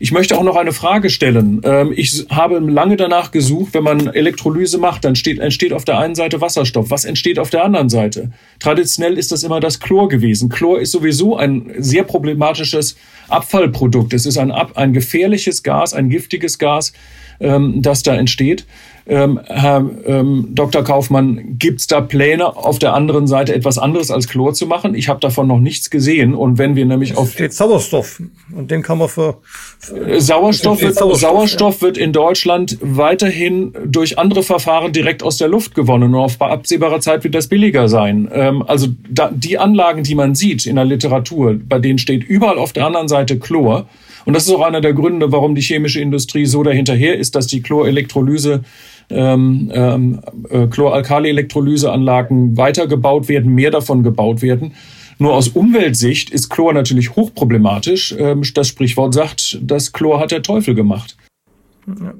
[0.00, 1.60] Ich möchte auch noch eine Frage stellen.
[1.62, 5.98] Ähm, ich habe lange danach gesucht, wenn man Elektrolyse macht, dann steht, entsteht auf der
[5.98, 6.90] einen Seite Wasserstoff.
[6.90, 8.32] Was entsteht auf der anderen Seite?
[8.58, 10.48] Traditionell ist das immer das Chlor gewesen.
[10.48, 12.96] Chlor ist sowieso ein sehr problematisches
[13.28, 14.14] Abfallprodukt.
[14.14, 16.94] Es ist ein, ein gefährliches Gas, ein giftiges Gas,
[17.40, 18.64] ähm, das da entsteht.
[19.08, 20.84] Ähm, Herr ähm, Dr.
[20.84, 24.94] Kaufmann, gibt es da Pläne, auf der anderen Seite etwas anderes als Chlor zu machen?
[24.94, 26.34] Ich habe davon noch nichts gesehen.
[26.34, 28.20] Und wenn wir nämlich auf steht Sauerstoff
[28.54, 29.38] und den kann man für,
[29.78, 31.82] für Sauerstoff, wird, Sauerstoff, Sauerstoff ja.
[31.82, 37.00] wird in Deutschland weiterhin durch andere Verfahren direkt aus der Luft gewonnen und auf absehbarer
[37.00, 38.28] Zeit wird das billiger sein.
[38.32, 42.58] Ähm, also da, die Anlagen, die man sieht in der Literatur, bei denen steht überall
[42.58, 43.86] auf der anderen Seite Chlor.
[44.24, 47.46] Und das ist auch einer der Gründe, warum die chemische Industrie so dahinterher ist, dass
[47.46, 48.62] die Chlorelektrolyse
[49.10, 54.74] ähm, ähm, äh, Chloralkali-Elektrolyseanlagen weitergebaut werden, mehr davon gebaut werden.
[55.18, 58.14] Nur aus Umweltsicht ist Chlor natürlich hochproblematisch.
[58.18, 61.16] Ähm, das Sprichwort sagt, das Chlor hat der Teufel gemacht.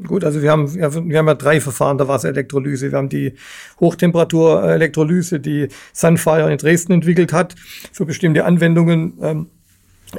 [0.07, 2.90] Gut, also wir haben, wir haben ja drei Verfahren der Wasserelektrolyse.
[2.90, 3.35] Wir haben die
[3.81, 7.55] Hochtemperaturelektrolyse, die Sunfire in Dresden entwickelt hat
[7.92, 9.46] für bestimmte Anwendungen ähm,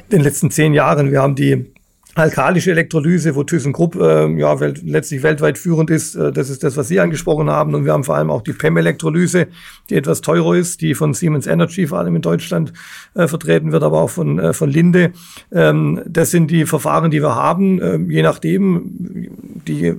[0.09, 1.11] in den letzten zehn Jahren.
[1.11, 1.73] Wir haben die
[2.19, 6.15] alkalische Elektrolyse, wo ThyssenKrupp äh, ja welt, letztlich weltweit führend ist.
[6.15, 7.75] Äh, das ist das, was Sie angesprochen haben.
[7.75, 9.47] Und wir haben vor allem auch die PEM-Elektrolyse,
[9.89, 12.73] die etwas teurer ist, die von Siemens Energy vor allem in Deutschland
[13.15, 15.11] äh, vertreten wird, aber auch von, äh, von Linde.
[15.51, 17.81] Ähm, das sind die Verfahren, die wir haben.
[17.81, 19.29] Ähm, je nachdem,
[19.67, 19.97] die, äh,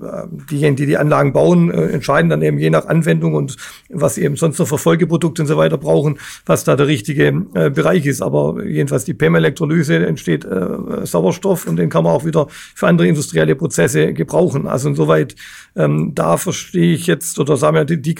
[0.51, 3.57] diejenigen, die die Anlagen bauen, äh, entscheiden dann eben je nach Anwendung und
[3.89, 7.45] was sie eben sonst noch für Folgeprodukte und so weiter brauchen, was da der richtige
[7.55, 8.23] äh, Bereich ist.
[8.23, 12.87] Aber jedenfalls die PEM-Elektrolyse entsteht äh, Sauerstoff und den kann man man auch wieder für
[12.87, 14.67] andere industrielle Prozesse gebrauchen.
[14.67, 15.37] Also insoweit,
[15.77, 18.15] ähm, da verstehe ich jetzt, oder sagen wir, die, die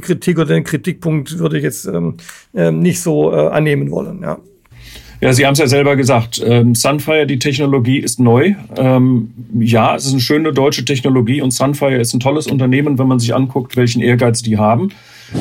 [0.00, 2.16] Kritik oder den Kritikpunkt würde ich jetzt ähm,
[2.54, 4.22] ähm, nicht so äh, annehmen wollen.
[4.22, 4.38] Ja.
[5.20, 6.42] Ja, Sie haben es ja selber gesagt.
[6.44, 8.54] Ähm, Sunfire, die Technologie ist neu.
[8.76, 13.08] Ähm, ja, es ist eine schöne deutsche Technologie und Sunfire ist ein tolles Unternehmen, wenn
[13.08, 14.90] man sich anguckt, welchen Ehrgeiz die haben.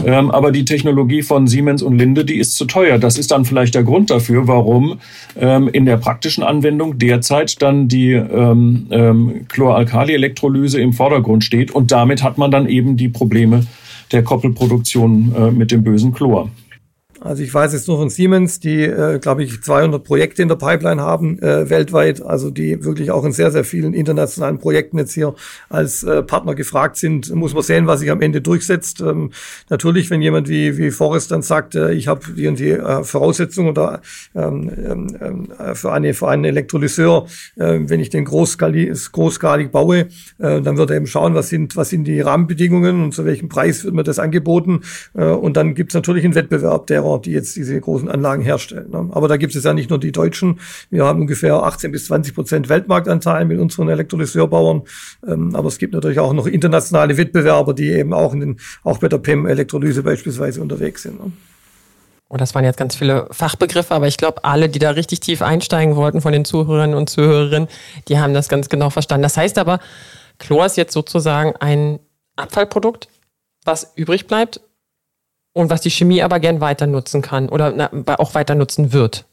[0.05, 2.97] Ähm, aber die Technologie von Siemens und Linde, die ist zu teuer.
[2.97, 4.99] Das ist dann vielleicht der Grund dafür, warum
[5.39, 11.71] ähm, in der praktischen Anwendung derzeit dann die ähm, ähm, Chloralkali-Elektrolyse im Vordergrund steht.
[11.71, 13.65] Und damit hat man dann eben die Probleme
[14.11, 16.49] der Koppelproduktion äh, mit dem bösen Chlor.
[17.21, 20.57] Also ich weiß jetzt nur von Siemens, die, äh, glaube ich, 200 Projekte in der
[20.57, 25.13] Pipeline haben äh, weltweit, also die wirklich auch in sehr, sehr vielen internationalen Projekten jetzt
[25.13, 25.33] hier
[25.69, 27.33] als äh, Partner gefragt sind.
[27.33, 29.01] Muss man sehen, was sich am Ende durchsetzt.
[29.01, 29.31] Ähm,
[29.69, 33.03] natürlich, wenn jemand wie, wie Forrest dann sagt, äh, ich habe die und die äh,
[33.03, 34.01] Voraussetzungen oder
[34.35, 34.69] ähm,
[35.21, 40.61] ähm, äh, für, eine, für einen Elektrolyseur, äh, wenn ich den großskalig, großskalig baue, äh,
[40.61, 43.85] dann wird er eben schauen, was sind, was sind die Rahmenbedingungen und zu welchem Preis
[43.85, 44.81] wird mir das angeboten.
[45.13, 46.87] Äh, und dann gibt es natürlich einen Wettbewerb,
[47.19, 48.89] der die jetzt diese großen Anlagen herstellen.
[48.91, 49.09] Ne?
[49.11, 50.59] Aber da gibt es ja nicht nur die Deutschen.
[50.89, 54.83] Wir haben ungefähr 18 bis 20 Prozent Weltmarktanteil mit unseren Elektrolyseurbauern.
[55.27, 58.99] Ähm, aber es gibt natürlich auch noch internationale Wettbewerber, die eben auch, in den, auch
[58.99, 61.23] bei der PEM-Elektrolyse beispielsweise unterwegs sind.
[61.23, 61.31] Ne?
[62.27, 65.41] Und das waren jetzt ganz viele Fachbegriffe, aber ich glaube, alle, die da richtig tief
[65.41, 67.69] einsteigen wollten von den Zuhörerinnen und Zuhörerinnen,
[68.07, 69.23] die haben das ganz genau verstanden.
[69.23, 69.79] Das heißt aber,
[70.39, 71.99] Chlor ist jetzt sozusagen ein
[72.35, 73.07] Abfallprodukt,
[73.63, 74.59] was übrig bleibt
[75.55, 77.89] und was die Chemie aber gern weiter nutzen kann oder na,
[78.19, 79.25] auch weiter nutzen wird.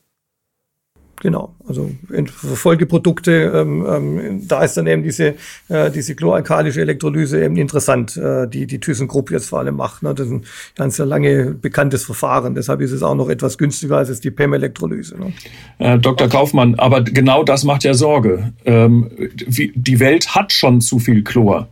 [1.21, 5.37] Genau, also für Folgeprodukte, ähm, ähm, da ist dann eben diese,
[5.69, 10.03] äh, diese chloralkalische Elektrolyse eben interessant, äh, die die ThyssenKrupp jetzt vor allem macht.
[10.03, 10.15] Ne?
[10.15, 14.19] Das ist ein ganz lange bekanntes Verfahren, deshalb ist es auch noch etwas günstiger als
[14.19, 15.17] die PEM-Elektrolyse.
[15.17, 15.33] Ne?
[15.79, 16.29] Äh, Dr.
[16.29, 18.53] Kaufmann, aber genau das macht ja Sorge.
[18.65, 19.09] Ähm,
[19.47, 21.69] wie, die Welt hat schon zu viel Chlor.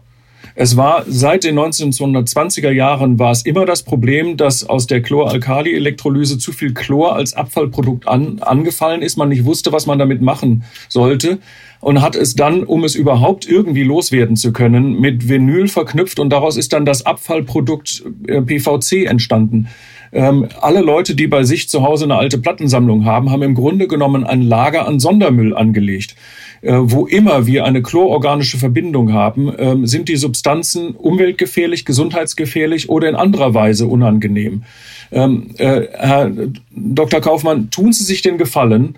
[0.63, 6.37] Es war seit den 1920er Jahren war es immer das Problem, dass aus der Chloralkali-Elektrolyse
[6.37, 9.17] zu viel Chlor als Abfallprodukt an, angefallen ist.
[9.17, 11.39] Man nicht wusste, was man damit machen sollte
[11.81, 16.29] und hat es dann, um es überhaupt irgendwie loswerden zu können, mit Vinyl verknüpft und
[16.29, 19.69] daraus ist dann das Abfallprodukt äh, PVC entstanden.
[20.13, 23.89] Ähm, alle Leute, die bei sich zu Hause eine alte Plattensammlung haben, haben im Grunde
[23.89, 26.17] genommen ein Lager an Sondermüll angelegt.
[26.63, 33.09] Äh, wo immer wir eine chlororganische Verbindung haben, äh, sind die Substanzen umweltgefährlich, gesundheitsgefährlich oder
[33.09, 34.65] in anderer Weise unangenehm.
[35.11, 36.31] Ähm, äh, Herr
[36.71, 37.21] Dr.
[37.21, 38.97] Kaufmann, tun Sie sich den Gefallen,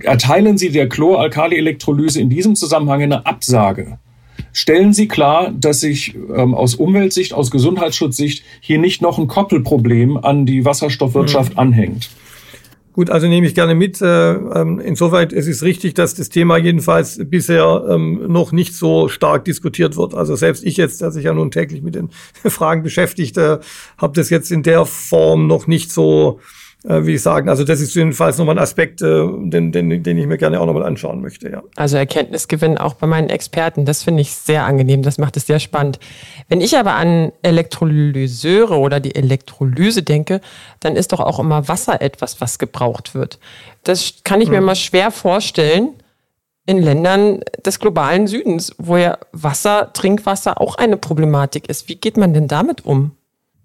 [0.00, 3.98] erteilen Sie der Chloralkali-Elektrolyse in diesem Zusammenhang eine Absage.
[4.52, 10.16] Stellen Sie klar, dass sich ähm, aus Umweltsicht, aus Gesundheitsschutzsicht hier nicht noch ein Koppelproblem
[10.16, 11.58] an die Wasserstoffwirtschaft mhm.
[11.58, 12.10] anhängt.
[12.94, 14.00] Gut, also nehme ich gerne mit.
[14.00, 19.08] Äh, ähm, insoweit es ist richtig, dass das Thema jedenfalls bisher ähm, noch nicht so
[19.08, 20.14] stark diskutiert wird.
[20.14, 22.10] Also selbst ich jetzt, der sich ja nun täglich mit den
[22.46, 23.58] Fragen beschäftigt, äh,
[23.98, 26.38] habe das jetzt in der Form noch nicht so
[26.84, 27.48] äh, wie ich sagen.
[27.48, 30.66] Also das ist jedenfalls nochmal ein Aspekt, äh, den, den, den ich mir gerne auch
[30.66, 31.50] nochmal anschauen möchte.
[31.50, 31.62] Ja.
[31.76, 35.60] Also Erkenntnisgewinn auch bei meinen Experten, das finde ich sehr angenehm, das macht es sehr
[35.60, 35.98] spannend.
[36.48, 40.40] Wenn ich aber an Elektrolyseure oder die Elektrolyse denke,
[40.80, 43.38] dann ist doch auch immer Wasser etwas, was gebraucht wird.
[43.82, 44.64] Das kann ich mir hm.
[44.64, 45.94] mal schwer vorstellen
[46.66, 51.88] in Ländern des globalen Südens, wo ja Wasser, Trinkwasser auch eine Problematik ist.
[51.88, 53.12] Wie geht man denn damit um?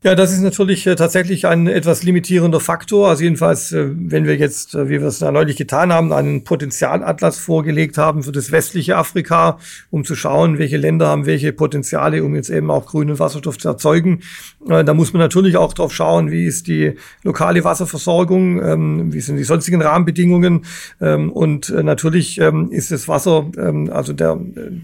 [0.01, 3.09] Ja, das ist natürlich äh, tatsächlich ein etwas limitierender Faktor.
[3.09, 6.45] Also jedenfalls, äh, wenn wir jetzt, äh, wie wir es da neulich getan haben, einen
[6.45, 9.59] Potenzialatlas vorgelegt haben für das westliche Afrika,
[9.89, 13.67] um zu schauen, welche Länder haben welche Potenziale, um jetzt eben auch grünen Wasserstoff zu
[13.67, 14.21] erzeugen.
[14.65, 19.35] Da muss man natürlich auch drauf schauen, wie ist die lokale Wasserversorgung, ähm, wie sind
[19.35, 20.65] die sonstigen Rahmenbedingungen.
[21.01, 23.51] Ähm, und natürlich ähm, ist das Wasser,
[23.91, 24.39] also der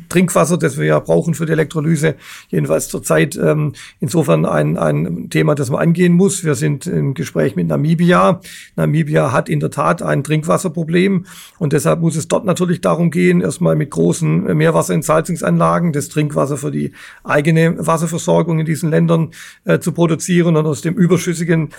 [0.09, 2.15] Trinkwasser, das wir ja brauchen für die Elektrolyse,
[2.49, 3.39] jedenfalls zurzeit
[3.99, 6.43] insofern ein, ein Thema, das man angehen muss.
[6.43, 8.41] Wir sind im Gespräch mit Namibia.
[8.75, 11.25] Namibia hat in der Tat ein Trinkwasserproblem
[11.59, 16.71] und deshalb muss es dort natürlich darum gehen, erstmal mit großen Meerwasserentsalzungsanlagen das Trinkwasser für
[16.71, 16.91] die
[17.23, 19.31] eigene Wasserversorgung in diesen Ländern
[19.63, 21.69] äh, zu produzieren und aus dem überschüssigen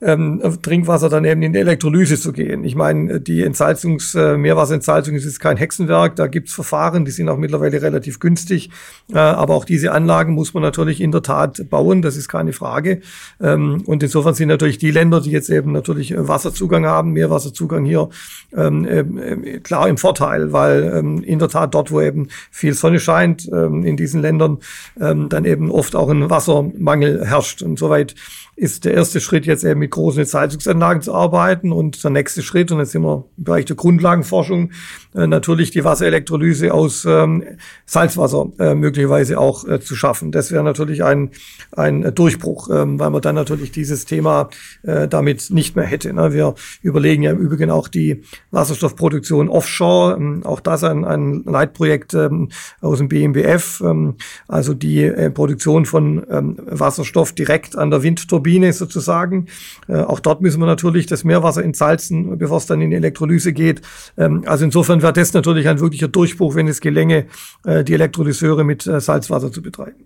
[0.00, 2.64] ähm, Trinkwasser dann eben in Elektrolyse zu gehen.
[2.64, 7.28] Ich meine, die Entsalzungs, äh, Meerwasserentsalzung ist jetzt kein Hexenwerk, da gibt's Verfahren, die sind
[7.28, 8.70] auch mittlerweile relativ günstig,
[9.12, 12.52] äh, aber auch diese Anlagen muss man natürlich in der Tat bauen, das ist keine
[12.52, 13.00] Frage.
[13.40, 18.08] Ähm, und insofern sind natürlich die Länder, die jetzt eben natürlich Wasserzugang haben, Meerwasserzugang hier,
[18.56, 23.00] ähm, äh, klar im Vorteil, weil ähm, in der Tat dort, wo eben viel Sonne
[23.00, 24.58] scheint, ähm, in diesen Ländern,
[25.00, 27.62] ähm, dann eben oft auch ein Wassermangel herrscht.
[27.62, 28.14] Und soweit
[28.56, 32.70] ist der erste Schritt jetzt eben mit großen Heizungsanlagen zu arbeiten und der nächste Schritt,
[32.70, 34.70] und jetzt sind wir im Bereich der Grundlagenforschung,
[35.14, 37.42] äh, natürlich die Wasserelektrolyse aus ähm,
[37.84, 40.30] Salzwasser äh, möglicherweise auch äh, zu schaffen.
[40.30, 41.30] Das wäre natürlich ein,
[41.72, 44.50] ein Durchbruch, ähm, weil man dann natürlich dieses Thema
[44.82, 46.12] äh, damit nicht mehr hätte.
[46.12, 46.32] Ne?
[46.32, 52.14] Wir überlegen ja im Übrigen auch die Wasserstoffproduktion offshore, ähm, auch das ein, ein Leitprojekt
[52.14, 54.14] ähm, aus dem BMBF, ähm,
[54.46, 59.46] also die äh, Produktion von ähm, Wasserstoff direkt an der Windturbine Turbine sozusagen.
[59.88, 63.52] Äh, auch dort müssen wir natürlich das Meerwasser entsalzen, bevor es dann in die Elektrolyse
[63.52, 63.80] geht.
[64.18, 67.26] Ähm, also insofern wäre das natürlich ein wirklicher Durchbruch, wenn es gelänge,
[67.64, 70.04] äh, die Elektrolyseure mit äh, Salzwasser zu betreiben.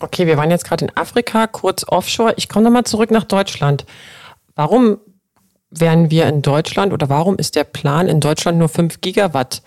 [0.00, 2.34] Okay, wir waren jetzt gerade in Afrika, kurz offshore.
[2.36, 3.86] Ich komme nochmal zurück nach Deutschland.
[4.54, 4.98] Warum
[5.70, 9.62] wären wir in Deutschland oder warum ist der Plan in Deutschland nur 5 Gigawatt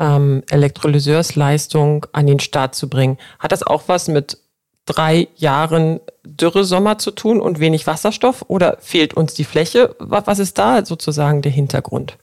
[0.00, 3.18] ähm, Elektrolyseursleistung an den Start zu bringen?
[3.38, 4.41] Hat das auch was mit
[4.86, 9.94] drei Jahren Dürresommer zu tun und wenig Wasserstoff oder fehlt uns die Fläche?
[9.98, 12.18] Was ist da sozusagen der Hintergrund?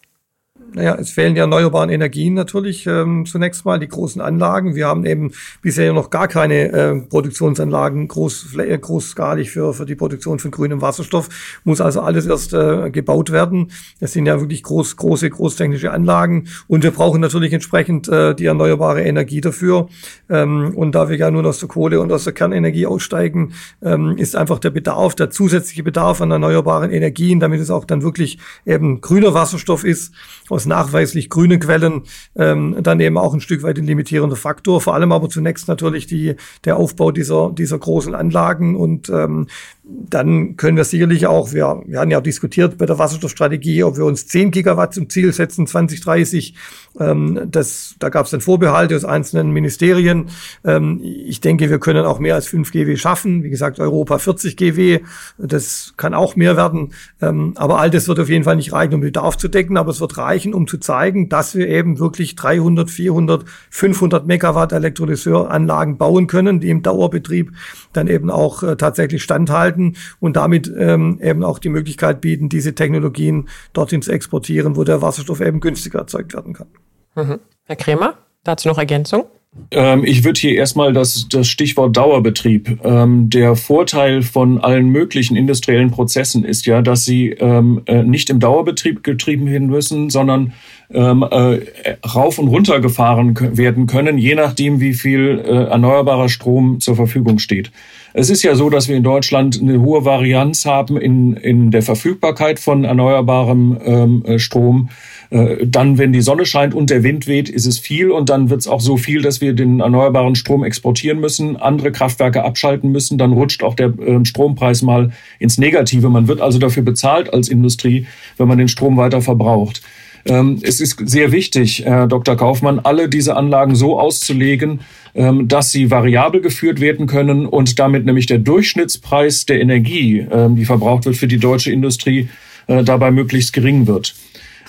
[0.73, 4.75] Naja, es fehlen ja erneuerbaren Energien natürlich ähm, zunächst mal, die großen Anlagen.
[4.75, 10.39] Wir haben eben bisher noch gar keine äh, Produktionsanlagen groß, großskalig für, für die Produktion
[10.39, 11.29] von grünem Wasserstoff.
[11.63, 13.71] Muss also alles erst äh, gebaut werden.
[13.99, 16.47] Das sind ja wirklich groß, große, großtechnische Anlagen.
[16.67, 19.87] Und wir brauchen natürlich entsprechend äh, die erneuerbare Energie dafür.
[20.29, 24.17] Ähm, und da wir ja nur aus der Kohle und aus der Kernenergie aussteigen, ähm,
[24.17, 28.37] ist einfach der Bedarf, der zusätzliche Bedarf an erneuerbaren Energien, damit es auch dann wirklich
[28.65, 30.13] eben grüner Wasserstoff ist,
[30.59, 32.03] aus nachweislich grünen Quellen
[32.35, 34.81] ähm, dann eben auch ein Stück weit ein limitierender Faktor.
[34.81, 39.47] Vor allem aber zunächst natürlich die, der Aufbau dieser, dieser großen Anlagen und ähm,
[39.89, 44.05] dann können wir sicherlich auch, wir, wir haben ja diskutiert bei der Wasserstoffstrategie, ob wir
[44.05, 46.53] uns 10 Gigawatt zum Ziel setzen, 2030.
[46.99, 50.27] Ähm, das, da gab es dann Vorbehalte aus einzelnen Ministerien.
[50.63, 53.43] Ähm, ich denke, wir können auch mehr als 5 GW schaffen.
[53.43, 54.99] Wie gesagt, Europa 40 GW,
[55.37, 56.93] das kann auch mehr werden.
[57.21, 59.91] Ähm, aber all das wird auf jeden Fall nicht reichen, um Bedarf zu decken, aber
[59.91, 65.97] es wird reichen, um zu zeigen, dass wir eben wirklich 300, 400, 500 Megawatt Elektrolyseuranlagen
[65.97, 67.51] bauen können, die im Dauerbetrieb
[67.93, 72.75] dann eben auch äh, tatsächlich standhalten und damit ähm, eben auch die Möglichkeit bieten, diese
[72.75, 76.67] Technologien dorthin zu exportieren, wo der Wasserstoff eben günstiger erzeugt werden kann.
[77.15, 77.39] Mhm.
[77.65, 79.25] Herr Kremer, dazu noch Ergänzung?
[79.71, 82.79] Ähm, ich würde hier erstmal das, das Stichwort Dauerbetrieb.
[82.83, 88.29] Ähm, der Vorteil von allen möglichen industriellen Prozessen ist ja, dass sie ähm, äh, nicht
[88.29, 90.53] im Dauerbetrieb getrieben werden müssen, sondern
[90.91, 91.59] ähm, äh,
[92.07, 97.39] rauf und runter gefahren werden können, je nachdem, wie viel äh, erneuerbarer Strom zur Verfügung
[97.39, 97.71] steht.
[98.13, 101.83] Es ist ja so, dass wir in Deutschland eine hohe Varianz haben in, in der
[101.83, 104.89] Verfügbarkeit von erneuerbarem ähm, äh, Strom.
[105.29, 108.49] Äh, dann, wenn die Sonne scheint und der Wind weht, ist es viel und dann
[108.49, 112.91] wird es auch so viel, dass wir den erneuerbaren Strom exportieren müssen, andere Kraftwerke abschalten
[112.91, 113.17] müssen.
[113.17, 116.09] Dann rutscht auch der äh, Strompreis mal ins Negative.
[116.09, 119.81] Man wird also dafür bezahlt als Industrie, wenn man den Strom weiter verbraucht.
[120.25, 122.35] Ähm, es ist sehr wichtig, Herr Dr.
[122.35, 124.81] Kaufmann, alle diese Anlagen so auszulegen,
[125.15, 130.55] ähm, dass sie variabel geführt werden können und damit nämlich der Durchschnittspreis der Energie, ähm,
[130.55, 132.29] die verbraucht wird für die deutsche Industrie,
[132.67, 134.13] äh, dabei möglichst gering wird.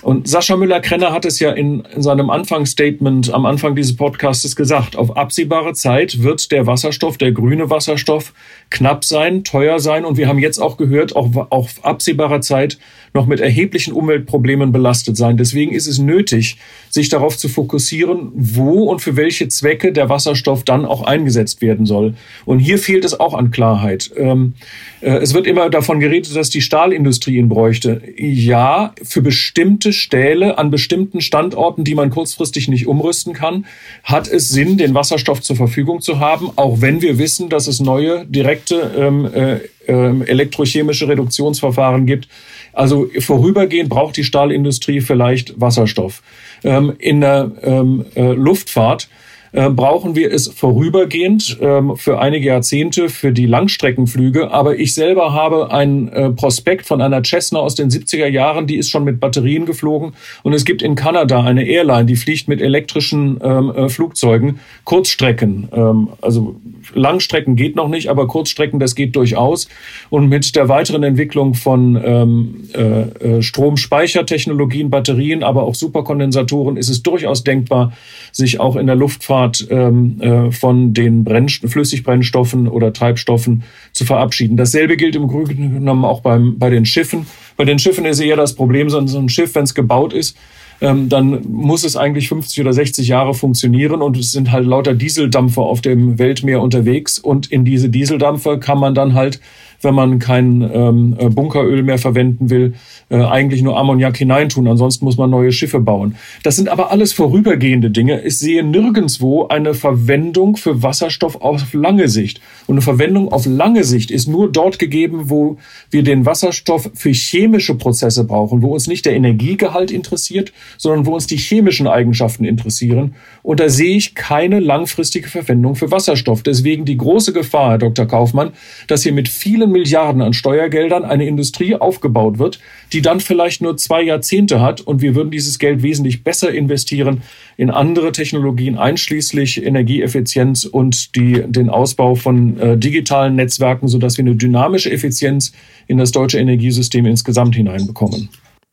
[0.01, 4.95] Und Sascha Müller-Krenner hat es ja in, in seinem Anfangsstatement am Anfang dieses Podcasts gesagt.
[4.95, 8.33] Auf absehbare Zeit wird der Wasserstoff, der grüne Wasserstoff,
[8.69, 10.05] knapp sein, teuer sein.
[10.05, 12.77] Und wir haben jetzt auch gehört, auch auf absehbarer Zeit
[13.13, 15.37] noch mit erheblichen Umweltproblemen belastet sein.
[15.37, 16.57] Deswegen ist es nötig,
[16.89, 21.85] sich darauf zu fokussieren, wo und für welche Zwecke der Wasserstoff dann auch eingesetzt werden
[21.85, 22.15] soll.
[22.45, 24.11] Und hier fehlt es auch an Klarheit.
[24.15, 24.53] Ähm,
[25.01, 28.01] äh, es wird immer davon geredet, dass die Stahlindustrie ihn bräuchte.
[28.17, 33.65] Ja, für bestimmte Stähle an bestimmten Standorten, die man kurzfristig nicht umrüsten kann,
[34.03, 37.79] hat es Sinn, den Wasserstoff zur Verfügung zu haben, auch wenn wir wissen, dass es
[37.79, 42.27] neue direkte ähm, äh, äh, elektrochemische Reduktionsverfahren gibt,
[42.73, 46.21] also vorübergehend braucht die Stahlindustrie vielleicht Wasserstoff.
[46.63, 49.09] Ähm, in der ähm, äh, Luftfahrt
[49.53, 54.51] äh, brauchen wir es vorübergehend ähm, für einige Jahrzehnte für die Langstreckenflüge.
[54.51, 58.77] Aber ich selber habe ein äh, Prospekt von einer Cessna aus den 70er Jahren, die
[58.77, 60.13] ist schon mit Batterien geflogen.
[60.43, 65.67] Und es gibt in Kanada eine Airline, die fliegt mit elektrischen ähm, äh, Flugzeugen Kurzstrecken.
[65.73, 66.55] Ähm, also
[66.93, 69.67] Langstrecken geht noch nicht, aber Kurzstrecken, das geht durchaus.
[70.09, 76.89] Und mit der weiteren Entwicklung von ähm, äh, äh Stromspeichertechnologien, Batterien, aber auch Superkondensatoren ist
[76.89, 77.91] es durchaus denkbar,
[78.31, 84.05] sich auch in der Luftfahrt Art ähm, äh, von den Brennst Flüssigbrennstoffen oder Treibstoffen zu
[84.05, 84.57] verabschieden.
[84.57, 87.25] Dasselbe gilt im Grunde genommen auch beim, bei den Schiffen.
[87.57, 90.37] Bei den Schiffen ist eher das Problem, so ein Schiff, wenn es gebaut ist,
[90.81, 94.95] ähm, dann muss es eigentlich 50 oder 60 Jahre funktionieren und es sind halt lauter
[94.95, 99.39] Dieseldampfer auf dem Weltmeer unterwegs und in diese Dieseldampfer kann man dann halt
[99.81, 102.73] wenn man kein ähm, äh, Bunkeröl mehr verwenden will,
[103.09, 104.67] äh, eigentlich nur Ammoniak hineintun.
[104.67, 106.15] Ansonsten muss man neue Schiffe bauen.
[106.43, 108.21] Das sind aber alles vorübergehende Dinge.
[108.21, 112.41] Ich sehe nirgendswo eine Verwendung für Wasserstoff auf lange Sicht.
[112.67, 115.57] Und eine Verwendung auf lange Sicht ist nur dort gegeben, wo
[115.89, 121.13] wir den Wasserstoff für chemische Prozesse brauchen, wo uns nicht der Energiegehalt interessiert, sondern wo
[121.13, 123.15] uns die chemischen Eigenschaften interessieren.
[123.43, 126.43] Und da sehe ich keine langfristige Verwendung für Wasserstoff.
[126.43, 128.05] Deswegen die große Gefahr, Herr Dr.
[128.05, 128.51] Kaufmann,
[128.87, 132.59] dass hier mit vielen Milliarden an Steuergeldern eine Industrie aufgebaut wird,
[132.93, 137.21] die dann vielleicht nur zwei Jahrzehnte hat und wir würden dieses Geld wesentlich besser investieren
[137.57, 144.25] in andere Technologien, einschließlich Energieeffizienz und die, den Ausbau von äh, digitalen Netzwerken, sodass wir
[144.25, 145.53] eine dynamische Effizienz
[145.87, 148.29] in das deutsche Energiesystem insgesamt hineinbekommen.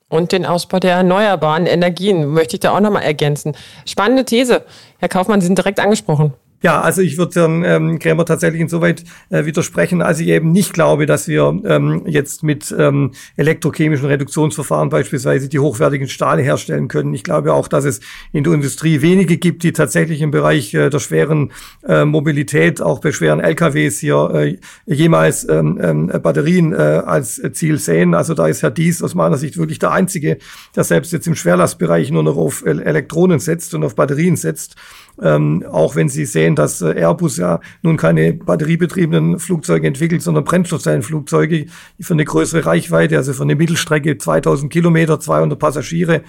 [0.09, 3.53] Und den Ausbau der erneuerbaren Energien möchte ich da auch nochmal ergänzen.
[3.85, 4.65] Spannende These.
[4.99, 6.33] Herr Kaufmann, Sie sind direkt angesprochen.
[6.61, 10.73] Ja, also ich würde Herrn ähm, Krämer tatsächlich insoweit äh, widersprechen, als ich eben nicht
[10.73, 17.15] glaube, dass wir ähm, jetzt mit ähm, elektrochemischen Reduktionsverfahren beispielsweise die hochwertigen Stahle herstellen können.
[17.15, 18.01] Ich glaube auch, dass es
[18.33, 21.53] in der Industrie wenige gibt, die tatsächlich im Bereich äh, der schweren
[21.87, 27.79] äh, Mobilität, auch bei schweren LKWs hier äh, jemals ähm, ähm, Batterien äh, als Ziel
[27.79, 28.15] sehen.
[28.15, 30.39] Also da ist Herr Dies aus meiner Sicht wirklich der Einzige,
[30.75, 34.75] der selbst jetzt im Schwerlastbereich nur noch auf Elektronen setzt und auf Batterien setzt.
[35.21, 40.45] Ähm, auch wenn Sie sehen, dass äh, Airbus ja nun keine batteriebetriebenen Flugzeuge entwickelt, sondern
[40.45, 41.67] Brennstoffzellenflugzeuge
[42.01, 46.23] für eine größere Reichweite, also für eine Mittelstrecke 2000 Kilometer, 200 Passagiere.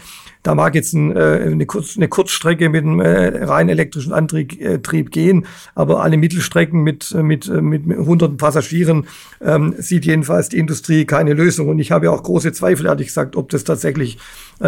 [0.44, 4.40] Da mag jetzt ein, äh, eine, Kurz, eine Kurzstrecke mit einem äh, rein elektrischen Antrieb
[4.84, 5.46] Trieb gehen,
[5.76, 9.06] aber alle Mittelstrecken mit, mit, mit, hunderten Passagieren
[9.42, 11.68] ähm, sieht jedenfalls die Industrie keine Lösung.
[11.68, 14.18] Und ich habe ja auch große Zweifel, ehrlich gesagt, ob das tatsächlich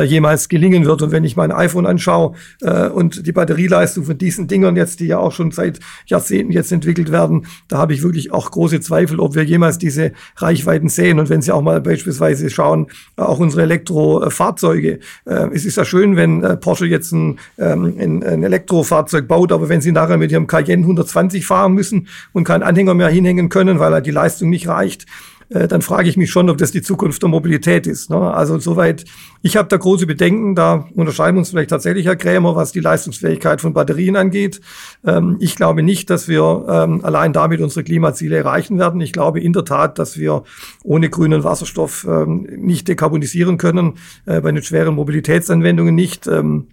[0.04, 1.02] jemals gelingen wird.
[1.02, 5.08] Und wenn ich mein iPhone anschaue äh, und die Batterieleistung von diesen Dingern jetzt, die
[5.08, 9.20] ja auch schon seit Jahrzehnten jetzt entwickelt werden, da habe ich wirklich auch große Zweifel,
[9.20, 11.18] ob wir jemals diese Reichweiten sehen.
[11.18, 16.16] Und wenn Sie auch mal beispielsweise schauen, auch unsere Elektrofahrzeuge, äh, es ist ja schön,
[16.16, 20.32] wenn äh, Porsche jetzt ein, ähm, ein, ein Elektrofahrzeug baut, aber wenn sie nachher mit
[20.32, 24.50] ihrem Cayenne 120 fahren müssen und keinen Anhänger mehr hinhängen können, weil halt die Leistung
[24.50, 25.06] nicht reicht,
[25.52, 28.10] äh, dann frage ich mich schon, ob das die Zukunft der Mobilität ist.
[28.10, 28.18] Ne?
[28.18, 29.04] Also soweit,
[29.42, 33.60] ich habe da große Bedenken, da unterscheiden uns vielleicht tatsächlich, Herr Krämer, was die Leistungsfähigkeit
[33.60, 34.62] von Batterien angeht.
[35.06, 39.02] Ähm, ich glaube nicht, dass wir ähm, allein damit unsere Klimaziele erreichen werden.
[39.02, 40.44] Ich glaube in der Tat, dass wir
[40.84, 43.96] ohne grünen Wasserstoff ähm, nicht dekarbonisieren können,
[44.26, 46.28] äh, bei den schweren Mobilitätsanwendungen nicht.
[46.28, 46.68] Ähm,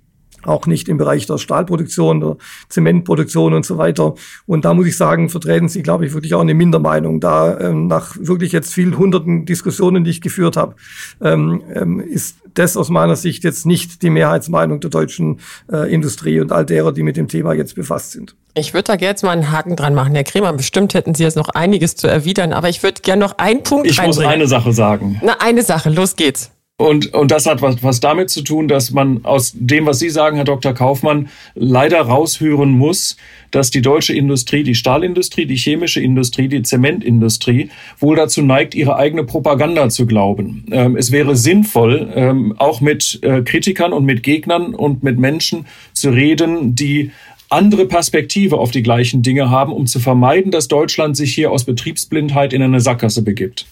[0.45, 2.37] auch nicht im Bereich der Stahlproduktion, der
[2.69, 4.15] Zementproduktion und so weiter.
[4.47, 7.21] Und da muss ich sagen, vertreten Sie, glaube ich, wirklich auch eine Mindermeinung.
[7.21, 10.75] Da ähm, nach wirklich jetzt vielen hunderten Diskussionen, die ich geführt habe,
[11.21, 16.41] ähm, ähm, ist das aus meiner Sicht jetzt nicht die Mehrheitsmeinung der deutschen äh, Industrie
[16.41, 18.35] und all derer, die mit dem Thema jetzt befasst sind.
[18.55, 20.15] Ich würde da gerne jetzt mal einen Haken dran machen.
[20.15, 23.39] Herr Kremer, bestimmt hätten Sie jetzt noch einiges zu erwidern, aber ich würde gerne noch
[23.39, 25.21] einen Punkt Ich muss eine Sache sagen.
[25.23, 26.51] Na, eine Sache, los geht's.
[26.81, 30.11] Und, und das hat was, was damit zu tun, dass man aus dem, was Sie
[30.11, 30.75] sagen, Herr Dr.
[30.75, 33.17] Kaufmann, leider raushören muss,
[33.51, 38.95] dass die deutsche Industrie, die Stahlindustrie, die chemische Industrie, die Zementindustrie wohl dazu neigt, ihre
[38.95, 40.67] eigene Propaganda zu glauben.
[40.71, 45.67] Ähm, es wäre sinnvoll, ähm, auch mit äh, Kritikern und mit Gegnern und mit Menschen
[45.95, 47.11] zu reden, die
[47.51, 51.65] andere Perspektive auf die gleichen Dinge haben, um zu vermeiden, dass Deutschland sich hier aus
[51.65, 53.67] Betriebsblindheit in eine Sackgasse begibt.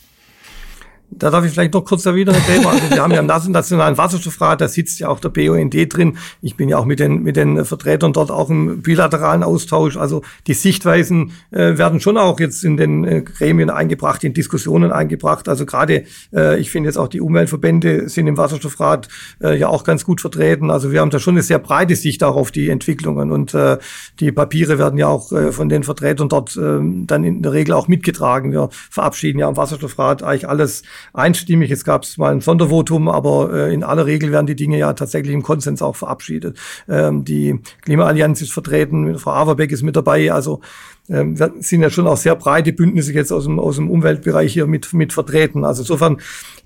[1.10, 2.70] Da darf ich vielleicht noch kurz erwidern, Herr Gräber.
[2.70, 6.18] Also wir haben ja im Nationalen Wasserstoffrat, da sitzt ja auch der BUND drin.
[6.42, 9.96] Ich bin ja auch mit den, mit den Vertretern dort auch im bilateralen Austausch.
[9.96, 14.90] Also die Sichtweisen äh, werden schon auch jetzt in den äh, Gremien eingebracht, in Diskussionen
[14.90, 15.48] eingebracht.
[15.48, 16.04] Also gerade,
[16.34, 19.08] äh, ich finde jetzt auch die Umweltverbände sind im Wasserstoffrat
[19.40, 20.70] äh, ja auch ganz gut vertreten.
[20.70, 23.30] Also wir haben da schon eine sehr breite Sicht auch auf die Entwicklungen.
[23.30, 23.78] Und äh,
[24.18, 27.74] die Papiere werden ja auch äh, von den Vertretern dort äh, dann in der Regel
[27.74, 28.50] auch mitgetragen.
[28.50, 31.70] Wir verabschieden ja im Wasserstoffrat eigentlich alles einstimmig.
[31.70, 35.34] Es gab mal ein Sondervotum, aber äh, in aller Regel werden die Dinge ja tatsächlich
[35.34, 36.58] im Konsens auch verabschiedet.
[36.88, 40.32] Ähm, die Klimaallianz ist vertreten, Frau Averbeck ist mit dabei.
[40.32, 40.60] Also
[41.08, 44.66] ähm, sind ja schon auch sehr breite Bündnisse jetzt aus dem, aus dem Umweltbereich hier
[44.66, 45.64] mit, mit vertreten.
[45.64, 46.18] Also insofern,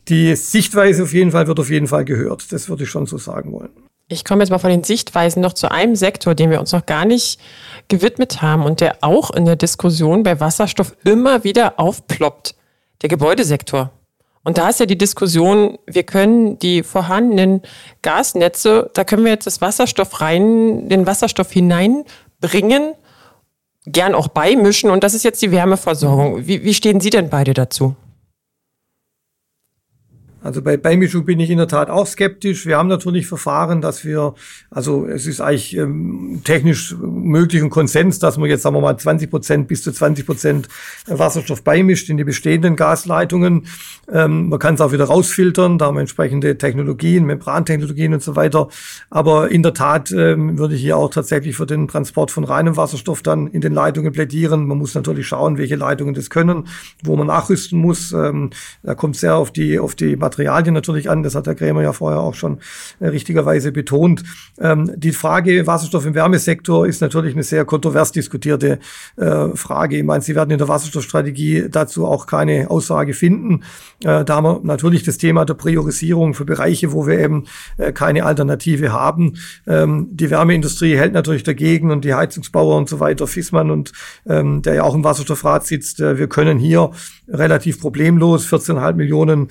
[0.08, 2.52] die Sichtweise auf jeden Fall wird auf jeden Fall gehört.
[2.52, 3.70] Das würde ich schon so sagen wollen.
[4.12, 6.84] Ich komme jetzt mal von den Sichtweisen noch zu einem Sektor, den wir uns noch
[6.84, 7.38] gar nicht
[7.86, 12.56] gewidmet haben und der auch in der Diskussion bei Wasserstoff immer wieder aufploppt.
[13.02, 13.92] Der Gebäudesektor.
[14.42, 17.62] Und da ist ja die Diskussion, wir können die vorhandenen
[18.02, 22.94] Gasnetze, da können wir jetzt das Wasserstoff rein, den Wasserstoff hineinbringen,
[23.84, 24.90] gern auch beimischen.
[24.90, 26.46] Und das ist jetzt die Wärmeversorgung.
[26.46, 27.94] Wie, wie stehen Sie denn beide dazu?
[30.42, 32.64] Also bei Beimischung bin ich in der Tat auch skeptisch.
[32.64, 34.34] Wir haben natürlich Verfahren, dass wir,
[34.70, 38.96] also es ist eigentlich ähm, technisch möglich ein Konsens, dass man jetzt, sagen wir mal,
[38.96, 40.68] 20 Prozent bis zu 20 Prozent
[41.06, 43.66] Wasserstoff beimischt in die bestehenden Gasleitungen.
[44.10, 48.34] Ähm, man kann es auch wieder rausfiltern, da haben wir entsprechende Technologien, Membrantechnologien und so
[48.34, 48.68] weiter.
[49.10, 52.78] Aber in der Tat ähm, würde ich hier auch tatsächlich für den Transport von reinem
[52.78, 54.66] Wasserstoff dann in den Leitungen plädieren.
[54.66, 56.66] Man muss natürlich schauen, welche Leitungen das können,
[57.04, 58.12] wo man nachrüsten muss.
[58.12, 58.50] Ähm,
[58.82, 61.22] da kommt sehr auf die, auf die Materialien natürlich an.
[61.24, 62.58] Das hat der Krämer ja vorher auch schon
[63.00, 64.22] äh, richtigerweise betont.
[64.60, 68.78] Ähm, die Frage Wasserstoff im Wärmesektor ist natürlich eine sehr kontrovers diskutierte
[69.16, 69.98] äh, Frage.
[69.98, 73.64] Ich meine, Sie werden in der Wasserstoffstrategie dazu auch keine Aussage finden.
[74.04, 77.46] Äh, da haben wir natürlich das Thema der Priorisierung für Bereiche, wo wir eben
[77.94, 79.36] keine Alternative haben.
[79.66, 83.92] Ähm, die Wärmeindustrie hält natürlich dagegen und die Heizungsbauer und so weiter, Fissmann und
[84.28, 85.98] ähm, der ja auch im Wasserstoffrat sitzt.
[86.00, 86.90] Wir können hier
[87.28, 89.48] relativ problemlos 14,5 Millionen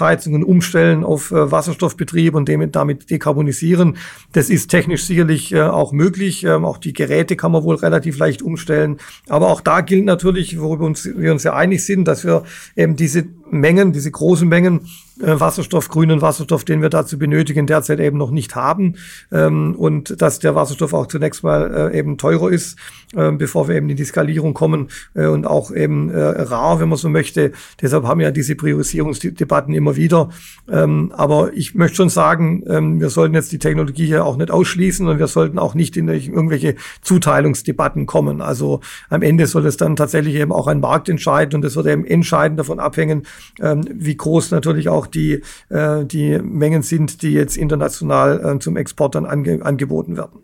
[0.00, 3.96] Erdgasheizungen umstellen auf äh, Wasserstoffbetrieb und damit dekarbonisieren.
[4.32, 6.44] Das ist technisch sicherlich äh, auch möglich.
[6.44, 8.98] Ähm, auch die Geräte kann man wohl relativ leicht umstellen.
[9.28, 12.44] Aber auch da gilt natürlich, worüber uns, wir uns ja einig sind, dass wir
[12.76, 14.86] eben diese Mengen, diese großen Mengen
[15.20, 18.94] äh, Wasserstoff, grünen Wasserstoff, den wir dazu benötigen, derzeit eben noch nicht haben.
[19.32, 22.78] Ähm, und dass der Wasserstoff auch zunächst mal äh, eben teurer ist,
[23.14, 26.88] äh, bevor wir eben in die Skalierung kommen äh, und auch eben äh, rar, wenn
[26.88, 27.52] man so möchte.
[27.80, 30.30] Deshalb haben wir ja diese Priorisierungsdebatten immer wieder.
[30.68, 34.50] Ähm, aber ich möchte schon sagen, ähm, wir sollten jetzt die Technologie hier auch nicht
[34.50, 38.40] ausschließen und wir sollten auch nicht in irgendwelche Zuteilungsdebatten kommen.
[38.40, 41.86] Also am Ende soll es dann tatsächlich eben auch ein Markt entscheiden und es wird
[41.86, 43.22] eben entscheidend davon abhängen,
[43.60, 48.76] ähm, wie groß natürlich auch die, äh, die Mengen sind, die jetzt international äh, zum
[48.76, 50.40] Export dann ange angeboten werden.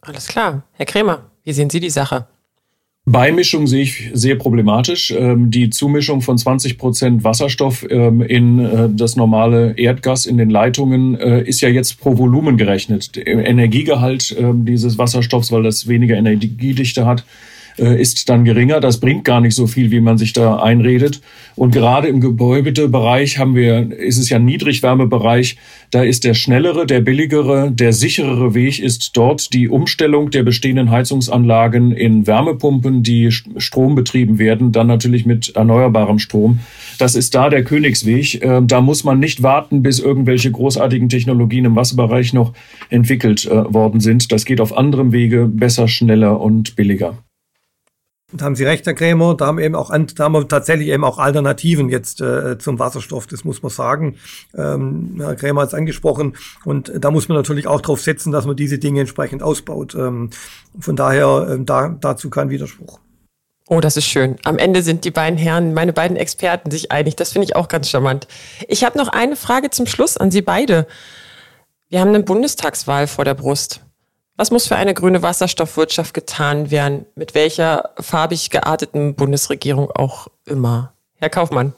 [0.00, 0.64] Alles klar.
[0.72, 2.26] Herr Krämer, wie sehen Sie die Sache?
[3.10, 5.10] Beimischung sehe ich sehr problematisch.
[5.16, 10.50] Ähm, die Zumischung von 20 Prozent Wasserstoff ähm, in äh, das normale Erdgas in den
[10.50, 13.16] Leitungen äh, ist ja jetzt pro Volumen gerechnet.
[13.16, 17.24] Der Energiegehalt äh, dieses Wasserstoffs, weil das weniger Energiedichte hat,
[17.78, 18.80] ist dann geringer.
[18.80, 21.20] Das bringt gar nicht so viel, wie man sich da einredet.
[21.56, 25.56] Und gerade im Gebäudebereich haben wir, ist es ja ein Niedrigwärmebereich.
[25.90, 30.90] Da ist der schnellere, der billigere, der sicherere Weg ist dort die Umstellung der bestehenden
[30.90, 36.60] Heizungsanlagen in Wärmepumpen, die strombetrieben werden, dann natürlich mit erneuerbarem Strom.
[36.98, 38.42] Das ist da der Königsweg.
[38.42, 42.52] Ähm, da muss man nicht warten, bis irgendwelche großartigen Technologien im Wasserbereich noch
[42.90, 44.32] entwickelt äh, worden sind.
[44.32, 47.18] Das geht auf anderem Wege besser, schneller und billiger.
[48.30, 49.34] Da haben Sie recht, Herr Krämer.
[49.34, 53.26] Da haben, eben auch, da haben wir tatsächlich eben auch Alternativen jetzt äh, zum Wasserstoff,
[53.26, 54.16] das muss man sagen.
[54.54, 56.36] Ähm, Herr Krämer hat es angesprochen.
[56.64, 59.94] Und da muss man natürlich auch darauf setzen, dass man diese Dinge entsprechend ausbaut.
[59.94, 60.28] Ähm,
[60.78, 63.00] von daher, äh, da, dazu kein Widerspruch.
[63.66, 64.36] Oh, das ist schön.
[64.44, 67.16] Am Ende sind die beiden Herren, meine beiden Experten, sich einig.
[67.16, 68.28] Das finde ich auch ganz charmant.
[68.66, 70.86] Ich habe noch eine Frage zum Schluss an Sie beide.
[71.88, 73.80] Wir haben eine Bundestagswahl vor der Brust.
[74.40, 80.92] Was muss für eine grüne Wasserstoffwirtschaft getan werden, mit welcher farbig gearteten Bundesregierung auch immer?
[81.16, 81.74] Herr Kaufmann.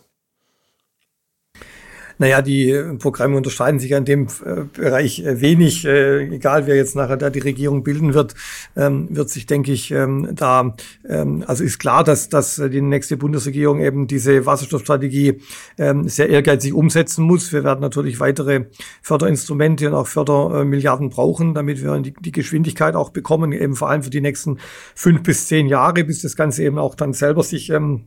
[2.21, 4.27] Naja, die Programme unterscheiden sich in dem
[4.75, 5.87] Bereich wenig.
[5.87, 8.35] Egal, wer jetzt nachher da die Regierung bilden wird,
[8.77, 10.77] ähm, wird sich, denke ich, ähm, da,
[11.09, 15.41] ähm, also ist klar, dass, dass die nächste Bundesregierung eben diese Wasserstoffstrategie
[15.79, 17.55] sehr ehrgeizig umsetzen muss.
[17.55, 18.66] Wir werden natürlich weitere
[19.01, 24.03] Förderinstrumente und auch Fördermilliarden brauchen, damit wir die, die Geschwindigkeit auch bekommen, eben vor allem
[24.03, 24.59] für die nächsten
[24.95, 28.05] fünf bis zehn Jahre, bis das Ganze eben auch dann selber sich ähm,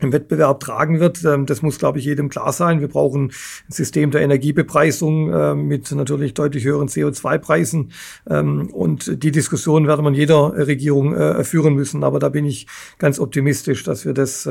[0.00, 1.24] im Wettbewerb tragen wird.
[1.24, 2.80] Ähm, das muss, glaube ich, jedem klar sein.
[2.80, 7.92] Wir brauchen ein System der Energiebepreisung ähm, mit natürlich deutlich höheren CO2-Preisen.
[8.28, 12.04] Ähm, und die Diskussion werden wir in jeder Regierung äh, führen müssen.
[12.04, 12.66] Aber da bin ich
[12.98, 14.48] ganz optimistisch, dass wir das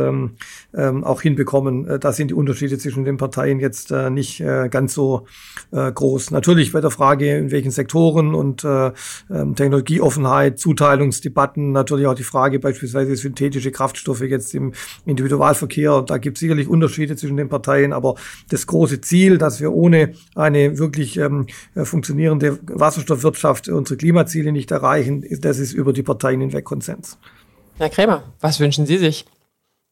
[0.76, 1.88] auch hinbekommen.
[1.88, 5.26] Äh, da sind die Unterschiede zwischen den Parteien jetzt äh, nicht ganz so
[5.72, 6.32] groß.
[6.32, 8.66] Natürlich bei der Frage, in welchen Sektoren und
[9.30, 14.74] Technologieoffenheit, Zuteilungsdebatten, natürlich auch die Frage beispielsweise synthetische Kraftstoffe jetzt im
[15.06, 16.02] Individual Individualverkehr.
[16.02, 18.16] Da gibt es sicherlich Unterschiede zwischen den Parteien, aber
[18.50, 25.24] das große Ziel, dass wir ohne eine wirklich ähm, funktionierende Wasserstoffwirtschaft unsere Klimaziele nicht erreichen,
[25.42, 27.18] das ist über die Parteien hinweg Konsens.
[27.78, 29.26] Herr Krämer, was wünschen Sie sich?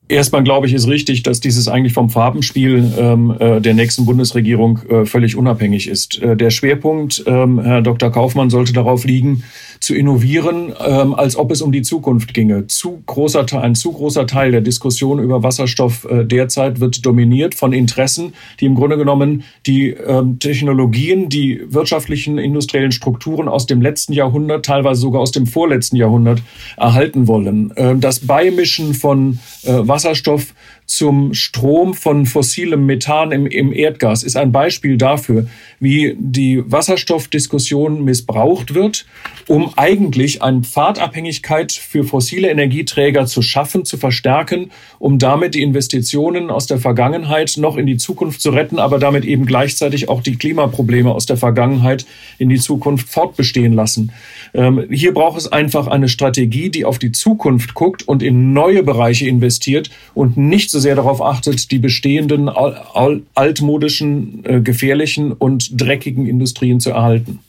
[0.08, 4.80] Erstmal glaube ich, ist richtig, dass dieses eigentlich vom Farbenspiel ähm, äh, der nächsten Bundesregierung
[4.88, 6.22] äh, völlig unabhängig ist.
[6.22, 8.12] Äh, der Schwerpunkt, ähm, Herr Dr.
[8.12, 9.44] Kaufmann, sollte darauf liegen,
[9.86, 12.66] zu innovieren, ähm, als ob es um die Zukunft ginge.
[12.68, 17.72] Zu großer, ein zu großer Teil der Diskussion über Wasserstoff äh, derzeit wird dominiert von
[17.72, 24.14] Interessen, die im Grunde genommen die ähm, Technologien, die wirtschaftlichen, industriellen Strukturen aus dem letzten
[24.14, 26.42] Jahrhundert, teilweise sogar aus dem vorletzten Jahrhundert
[26.78, 27.72] erhalten wollen.
[27.76, 30.56] Ähm, das Beimischen von äh, Wasserstoff
[30.86, 35.48] zum Strom von fossilem Methan im, im Erdgas ist ein Beispiel dafür,
[35.80, 39.06] wie die Wasserstoffdiskussion missbraucht wird,
[39.48, 46.52] um eigentlich eine Pfadabhängigkeit für fossile Energieträger zu schaffen, zu verstärken, um damit die Investitionen
[46.52, 50.36] aus der Vergangenheit noch in die Zukunft zu retten, aber damit eben gleichzeitig auch die
[50.36, 52.06] Klimaprobleme aus der Vergangenheit
[52.38, 54.12] in die Zukunft fortbestehen lassen.
[54.54, 58.84] Ähm, hier braucht es einfach eine Strategie, die auf die Zukunft guckt und in neue
[58.84, 66.28] Bereiche investiert und nicht so sehr darauf achtet, die bestehenden altmodischen, äh, gefährlichen und dreckigen
[66.28, 67.40] Industrien zu erhalten.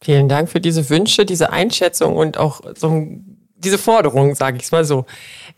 [0.00, 3.08] Vielen Dank für diese Wünsche, diese Einschätzung und auch so
[3.56, 5.04] diese Forderung, sage ich es mal so.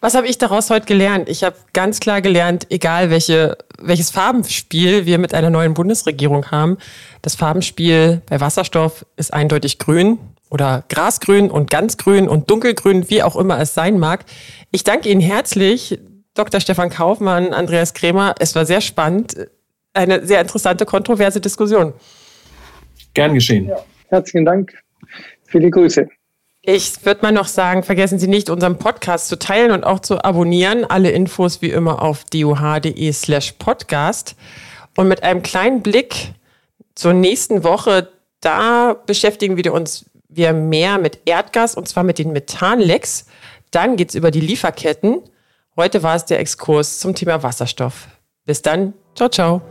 [0.01, 1.29] Was habe ich daraus heute gelernt?
[1.29, 6.79] Ich habe ganz klar gelernt, egal welche, welches Farbenspiel wir mit einer neuen Bundesregierung haben,
[7.21, 10.19] das Farbenspiel bei Wasserstoff ist eindeutig grün
[10.49, 14.25] oder grasgrün und ganz grün und dunkelgrün, wie auch immer es sein mag.
[14.71, 16.01] Ich danke Ihnen herzlich,
[16.35, 16.61] Dr.
[16.61, 18.35] Stefan Kaufmann, Andreas Kremer.
[18.39, 19.37] Es war sehr spannend.
[19.93, 21.93] Eine sehr interessante, kontroverse Diskussion.
[23.15, 23.69] Gern geschehen.
[23.69, 24.73] Ja, herzlichen Dank.
[25.45, 26.09] Viele Grüße.
[26.63, 30.25] Ich würde mal noch sagen, vergessen Sie nicht, unseren Podcast zu teilen und auch zu
[30.25, 30.85] abonnieren.
[30.85, 34.37] Alle Infos wie immer auf duh.de slash podcast.
[34.97, 36.35] Und mit einem kleinen Blick
[36.95, 38.09] zur nächsten Woche,
[38.41, 43.27] da beschäftigen wir uns wir mehr mit Erdgas und zwar mit den Methanlecks.
[43.71, 45.23] Dann geht es über die Lieferketten
[45.75, 48.09] Heute war es der Exkurs zum Thema Wasserstoff.
[48.45, 49.63] Bis dann, ciao, ciao.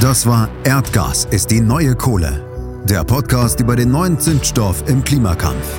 [0.00, 2.82] Das war Erdgas ist die neue Kohle.
[2.84, 5.78] Der Podcast über den neuen Zündstoff im Klimakampf.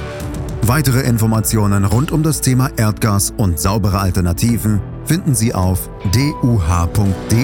[0.62, 7.43] Weitere Informationen rund um das Thema Erdgas und saubere Alternativen finden Sie auf duh.de.